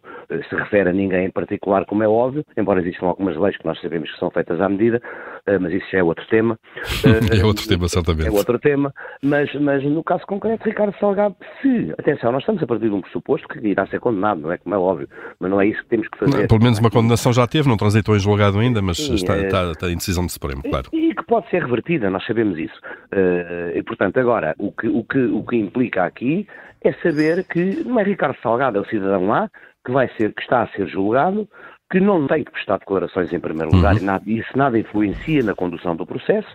se 0.49 0.55
refere 0.55 0.91
a 0.91 0.93
ninguém 0.93 1.27
em 1.27 1.31
particular, 1.31 1.85
como 1.85 2.03
é 2.03 2.09
óbvio, 2.09 2.45
embora 2.57 2.81
existam 2.81 3.07
algumas 3.07 3.37
leis 3.37 3.57
que 3.57 3.67
nós 3.67 3.81
sabemos 3.81 4.11
que 4.11 4.19
são 4.19 4.31
feitas 4.31 4.50
feitas 4.51 4.61
à 4.61 4.69
medida, 4.69 5.01
eh, 5.47 5.59
mas 5.59 5.73
isso 5.73 5.87
já 5.91 5.99
é 5.99 6.03
outro 6.03 6.27
tema. 6.29 6.59
é 7.41 7.45
outro 7.45 7.67
tema, 7.67 7.89
certamente. 7.89 8.29
É 8.29 8.31
outro 8.31 8.59
tema, 8.59 8.93
mas, 9.23 9.53
mas 9.55 9.85
no 9.85 10.03
caso 10.03 10.27
concreto, 10.27 10.65
Ricardo 10.65 10.95
Salgado, 10.99 11.37
se, 11.63 11.95
atenção, 11.99 12.33
nós 12.33 12.43
estamos 12.43 12.63
a 12.63 12.67
partir 12.67 12.89
de 12.89 12.95
um 12.95 13.01
pressuposto 13.01 13.47
que 13.49 13.67
irá 13.67 13.87
ser 13.87 14.01
condenado, 14.01 14.41
não 14.41 14.53
é? 14.53 14.59
Como 14.59 14.75
é 14.75 14.79
óbvio, 14.79 15.09
mas 15.39 15.51
não 15.51 15.61
é 15.61 15.67
isso 15.67 15.83
que 15.83 15.89
temos 15.89 16.09
que 16.09 16.19
fazer. 16.19 16.49
pelo 16.49 16.63
menos 16.63 16.79
uma 16.79 16.91
condenação 16.91 17.33
já 17.33 17.47
teve, 17.47 17.69
não 17.69 17.77
transitou 17.77 18.17
em 18.17 18.19
julgado 18.19 18.59
ainda, 18.59 18.83
mas 18.83 18.99
Sim, 18.99 19.15
está, 19.15 19.37
é... 19.37 19.47
está, 19.47 19.71
está, 19.71 19.91
em 19.91 19.97
decisão 19.97 20.27
de 20.27 20.33
Supremo, 20.33 20.63
claro. 20.63 20.89
E, 20.93 21.11
e, 21.11 21.15
que 21.15 21.25
pode 21.25 21.49
ser 21.51 21.63
revertida, 21.63 22.11
nós 22.11 22.25
sabemos 22.27 22.59
isso. 22.59 22.79
Uh, 23.13 23.77
e, 23.77 23.83
portanto, 23.83 24.19
agora, 24.19 24.55
o 24.59 24.73
que, 24.73 24.89
o, 24.89 25.05
que, 25.05 25.19
o 25.19 25.45
que 25.45 25.57
implica 25.57 26.05
aqui 26.05 26.47
é 26.83 26.93
saber 26.95 27.45
que 27.45 27.85
não 27.85 28.01
é 28.01 28.03
Ricardo 28.03 28.37
Salgado, 28.43 28.79
é 28.79 28.81
o 28.81 28.87
cidadão 28.87 29.27
lá, 29.27 29.51
que 29.85 29.93
vai 29.93 30.09
ser, 30.17 30.33
que 30.35 30.43
está 30.43 30.63
a 30.63 30.69
ser 30.69 30.87
julgado, 30.89 31.49
que 31.91 31.99
não 31.99 32.27
tem 32.27 32.45
que 32.45 32.53
prestar 32.53 32.79
declarações 32.79 33.33
em 33.33 33.41
primeiro 33.41 33.75
lugar 33.75 33.95
uhum. 33.95 34.01
e 34.01 34.05
nada, 34.05 34.25
isso 34.27 34.57
nada 34.57 34.79
influencia 34.79 35.43
na 35.43 35.55
condução 35.55 35.97
do 35.97 36.07
processo, 36.07 36.49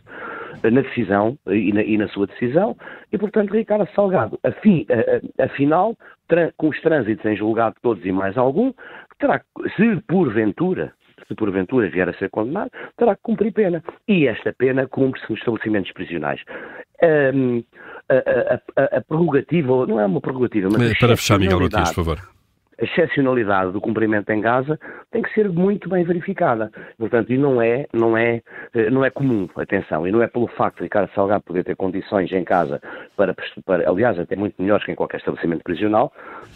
na 0.64 0.82
decisão 0.82 1.38
e 1.48 1.74
na, 1.74 1.84
e 1.84 1.98
na 1.98 2.08
sua 2.08 2.26
decisão, 2.26 2.76
e 3.12 3.18
portanto 3.18 3.52
Ricardo 3.52 3.88
Salgado, 3.94 4.40
afi, 4.44 4.88
afinal, 5.38 5.96
com 6.58 6.70
os 6.70 6.82
trânsitos 6.82 7.26
em 7.26 7.36
julgado 7.36 7.76
todos 7.82 8.04
e 8.06 8.12
mais 8.12 8.38
algum, 8.38 8.72
terá, 9.20 9.42
se 9.76 10.02
porventura 10.08 10.94
se 11.28 11.34
porventura 11.34 11.90
vier 11.90 12.08
a 12.08 12.14
ser 12.14 12.30
condenado, 12.30 12.70
terá 12.98 13.16
que 13.16 13.22
cumprir 13.24 13.52
pena. 13.52 13.84
E 14.08 14.28
esta 14.28 14.54
pena 14.54 14.88
cumpre-se 14.88 15.28
nos 15.30 15.40
estabelecimentos 15.40 15.92
prisionais. 15.94 16.40
Um, 17.34 17.64
a, 18.10 18.14
a, 18.14 18.84
a, 18.84 18.98
a, 18.98 19.02
prerrogativa, 19.02 19.88
não 19.88 20.00
é 20.00 20.06
uma 20.06 20.22
prerrogativa, 20.22 20.70
mas. 20.72 21.00
Para 21.00 21.18
fechar, 21.18 21.40
Miguel 21.40 21.60
Matias, 21.60 21.90
por 21.90 22.04
favor 22.06 22.35
a 22.80 22.84
excepcionalidade 22.84 23.72
do 23.72 23.82
cumprimento 23.82 24.30
em 24.32 24.42
Gaza 24.42 24.80
tem 25.12 25.22
que 25.22 25.34
ser 25.34 25.50
muito 25.50 25.90
bem 25.90 26.04
verificada. 26.04 26.72
Portanto, 26.98 27.32
e 27.32 27.38
não 27.38 27.62
é, 27.62 27.86
não 27.94 28.18
é, 28.18 28.42
eh, 28.74 28.90
não 28.90 29.04
é 29.04 29.10
comum, 29.10 29.48
atenção, 29.56 30.08
e 30.08 30.12
não 30.12 30.22
é 30.22 30.28
pelo 30.28 30.48
facto 30.48 30.78
de 30.78 30.84
Ricardo 30.84 31.10
Salgado 31.14 31.44
poder 31.44 31.64
ter 31.64 31.76
condições 31.76 32.32
em 32.32 32.44
casa 32.44 32.82
para, 33.16 33.36
para 33.66 33.90
aliás, 33.90 34.20
até 34.20 34.36
muito 34.36 34.62
melhores 34.62 34.86
que 34.86 34.92
em 34.92 34.96
qualquer 34.96 35.18
estabelecimento 35.18 35.64
prisional, 35.64 36.12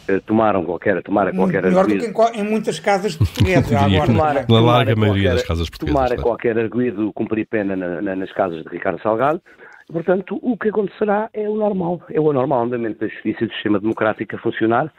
eh, 0.08 0.20
tomaram 0.26 0.64
qualquer, 0.66 1.02
tomara 1.04 1.34
qualquer 1.34 1.64
Melhor 1.64 1.82
arguido, 1.82 2.08
do 2.08 2.14
que 2.14 2.38
em, 2.38 2.42
em, 2.42 2.50
muitas 2.50 2.80
casas 2.80 3.16
portuguesas, 3.16 3.72
agora. 3.74 4.06
Tomara, 4.06 4.46
na 4.50 4.60
larga 4.60 4.96
maioria 4.96 5.32
das 5.32 5.44
casas 5.44 5.70
portuguesas. 5.70 5.96
Tomara 5.96 6.16
claro. 6.16 6.24
qualquer 6.24 6.58
arguido 6.58 7.14
cumprir 7.14 7.46
pena 7.48 7.76
na, 7.76 8.02
na, 8.02 8.16
nas 8.16 8.32
casas 8.34 8.64
de 8.64 8.70
Ricardo 8.70 9.02
Salgado, 9.02 9.42
Portanto, 9.92 10.38
o 10.44 10.56
que 10.56 10.70
acontecerá 10.70 11.30
é 11.34 11.50
o 11.50 11.56
normal, 11.56 12.04
é 12.12 12.20
o 12.20 12.32
normal 12.32 12.66
andamento 12.66 13.00
da 13.00 13.08
justiça 13.08 13.44
e 13.44 13.48
do 13.48 13.54
sistema 13.54 13.80
democrático 13.80 14.36
a 14.36 14.40
funcionar, 14.40 14.94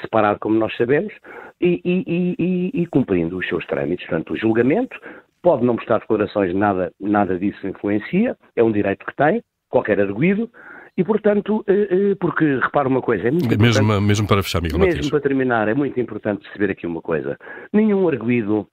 separado, 0.00 0.38
como 0.38 0.58
nós 0.58 0.76
sabemos, 0.76 1.12
e, 1.60 1.80
e, 1.84 2.36
e, 2.38 2.82
e, 2.82 2.86
cumprindo 2.86 3.38
os 3.38 3.46
seus 3.48 3.66
trâmites. 3.66 4.06
Portanto, 4.06 4.32
o 4.32 4.36
julgamento 4.36 4.98
pode 5.42 5.64
não 5.64 5.76
prestar 5.76 5.98
declarações, 5.98 6.54
nada, 6.54 6.92
nada 7.00 7.38
disso 7.38 7.66
influencia, 7.66 8.36
é 8.54 8.62
um 8.62 8.72
direito 8.72 9.04
que 9.04 9.14
tem, 9.16 9.42
qualquer 9.68 10.00
arguído, 10.00 10.48
e, 10.96 11.02
portanto, 11.02 11.64
eh, 11.66 11.88
eh, 11.90 12.14
porque, 12.20 12.44
repara 12.62 12.86
uma 12.86 13.00
coisa, 13.00 13.26
é 13.26 13.30
muito 13.30 13.58
mesmo, 13.58 14.00
mesmo 14.00 14.28
para 14.28 14.42
fechar, 14.42 14.60
Miguel 14.60 14.78
Mesmo 14.78 15.10
para 15.10 15.20
terminar, 15.20 15.66
é 15.66 15.74
muito 15.74 15.98
importante 15.98 16.42
perceber 16.42 16.70
aqui 16.70 16.86
uma 16.86 17.00
coisa. 17.00 17.36
Nenhum 17.72 18.06
arguído 18.08 18.68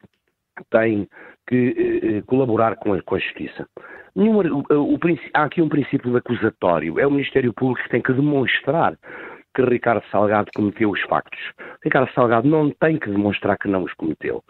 tem 0.69 1.07
que 1.47 1.75
eh, 2.03 2.21
colaborar 2.27 2.75
com 2.75 2.93
a, 2.93 3.01
com 3.01 3.15
a 3.15 3.19
justiça. 3.19 3.65
Nenhum, 4.13 4.37
o, 4.37 4.95
o, 4.95 4.99
há 5.33 5.43
aqui 5.43 5.61
um 5.61 5.69
princípio 5.69 6.15
acusatório. 6.17 6.99
É 6.99 7.07
o 7.07 7.11
Ministério 7.11 7.53
Público 7.53 7.81
que 7.83 7.89
tem 7.89 8.01
que 8.01 8.11
demonstrar 8.11 8.97
que 9.55 9.61
Ricardo 9.63 10.03
Salgado 10.11 10.49
cometeu 10.55 10.91
os 10.91 11.01
factos. 11.01 11.39
Ricardo 11.83 12.11
Salgado 12.13 12.47
não 12.47 12.69
tem 12.71 12.97
que 12.97 13.09
demonstrar 13.09 13.57
que 13.57 13.67
não 13.67 13.83
os 13.83 13.93
cometeu. 13.93 14.43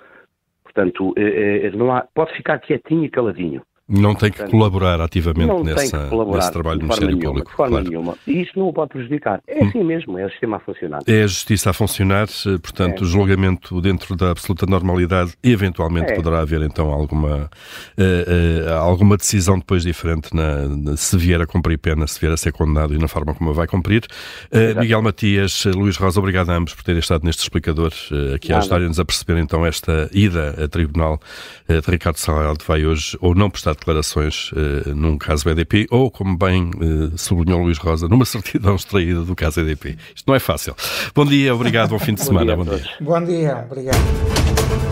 Portanto, 0.63 1.13
eh, 1.17 1.67
eh, 1.67 1.71
não 1.71 1.91
há, 1.91 2.05
pode 2.13 2.33
ficar 2.33 2.59
quietinho 2.59 3.05
e 3.05 3.09
caladinho. 3.09 3.63
Não 3.89 4.13
tem 4.13 4.30
que 4.30 4.38
Portanto, 4.38 4.52
colaborar 4.52 5.02
ativamente 5.02 5.63
nessa, 5.63 6.06
colaborar 6.08 6.38
nesse 6.38 6.52
trabalho 6.52 6.80
do 6.80 6.84
Ministério 6.84 7.15
nenhuma, 7.15 7.28
Público. 7.28 7.49
De 7.49 7.58
forma 7.58 7.71
claro. 7.71 7.89
nenhuma. 7.89 8.17
E 8.28 8.41
isto 8.41 8.60
não 8.60 8.67
o 8.67 8.73
pode 8.73 8.91
prejudicar. 8.91 9.41
É 9.47 9.63
assim 9.65 9.84
mesmo, 9.84 10.17
é 10.19 10.28
o 10.28 10.30
sistema 10.30 10.58
a 10.58 10.60
funcionar. 10.60 10.99
É 11.08 11.23
a 11.23 11.28
justiça 11.28 11.71
a 11.71 11.73
funcionar, 11.73 12.28
eh, 12.28 12.58
portanto, 12.62 13.04
é. 13.04 13.08
o 13.08 13.10
julgamento 13.10 13.82
dentro 13.82 14.15
da 14.15 14.30
absoluta 14.30 14.67
normalidade 14.67 15.34
e 15.43 15.52
eventualmente 15.52 16.12
é. 16.12 16.15
poderá 16.15 16.41
haver 16.41 16.62
então 16.62 16.91
alguma, 16.91 17.49
uh, 17.97 18.69
uh, 18.69 18.73
alguma 18.73 19.17
decisão 19.17 19.58
depois 19.58 19.82
diferente 19.82 20.36
na, 20.36 20.95
se 20.95 21.17
vier 21.17 21.41
a 21.41 21.47
cumprir 21.47 21.80
pena, 21.80 22.06
se 22.06 22.19
vier 22.19 22.32
a 22.32 22.38
ser 22.38 22.52
condenado 22.52 22.93
e 22.93 22.99
na 22.99 23.08
forma 23.08 23.34
como 23.34 23.49
a 23.49 23.54
vai 23.54 23.65
cumprir. 23.65 24.04
Uh, 24.52 24.80
Miguel 24.80 25.02
Matias, 25.02 25.65
Luís 25.65 25.97
Rosa, 25.97 26.19
obrigado 26.19 26.52
a 26.52 26.56
ambos 26.56 26.75
por 26.75 26.84
terem 26.84 26.99
estado 26.99 27.25
neste 27.25 27.41
explicador 27.41 27.91
aqui 28.36 28.54
a 28.54 28.60
ajudar-nos 28.60 28.99
a 28.99 29.06
perceber 29.06 29.39
então 29.39 29.65
esta 29.65 30.10
ida 30.13 30.63
a 30.63 30.67
tribunal 30.67 31.19
de 31.67 31.89
Ricardo 31.89 32.17
Salgado 32.17 32.63
vai 32.67 32.86
hoje 32.86 33.17
ou 33.19 33.34
não 33.34 33.49
prestar 33.49 33.75
declarações 33.79 34.51
uh, 34.51 34.93
num 34.95 35.17
caso 35.17 35.49
EDP 35.49 35.87
ou, 35.89 36.11
como 36.11 36.37
bem 36.37 36.71
uh, 36.75 37.17
sublinhou 37.17 37.63
Luís 37.63 37.77
Rosa, 37.77 38.07
numa 38.07 38.25
certidão 38.25 38.75
extraída 38.75 39.21
do 39.21 39.35
caso 39.35 39.61
EDP. 39.61 39.97
Isto 40.15 40.27
não 40.27 40.35
é 40.35 40.39
fácil. 40.39 40.75
Bom 41.15 41.25
dia, 41.25 41.53
obrigado, 41.53 41.89
bom 41.89 41.99
fim 41.99 42.13
de 42.13 42.21
semana. 42.21 42.55
Bom 42.55 42.65
dia. 42.65 42.83
Bom 42.99 43.23
dia, 43.23 43.65
obrigado. 43.69 44.88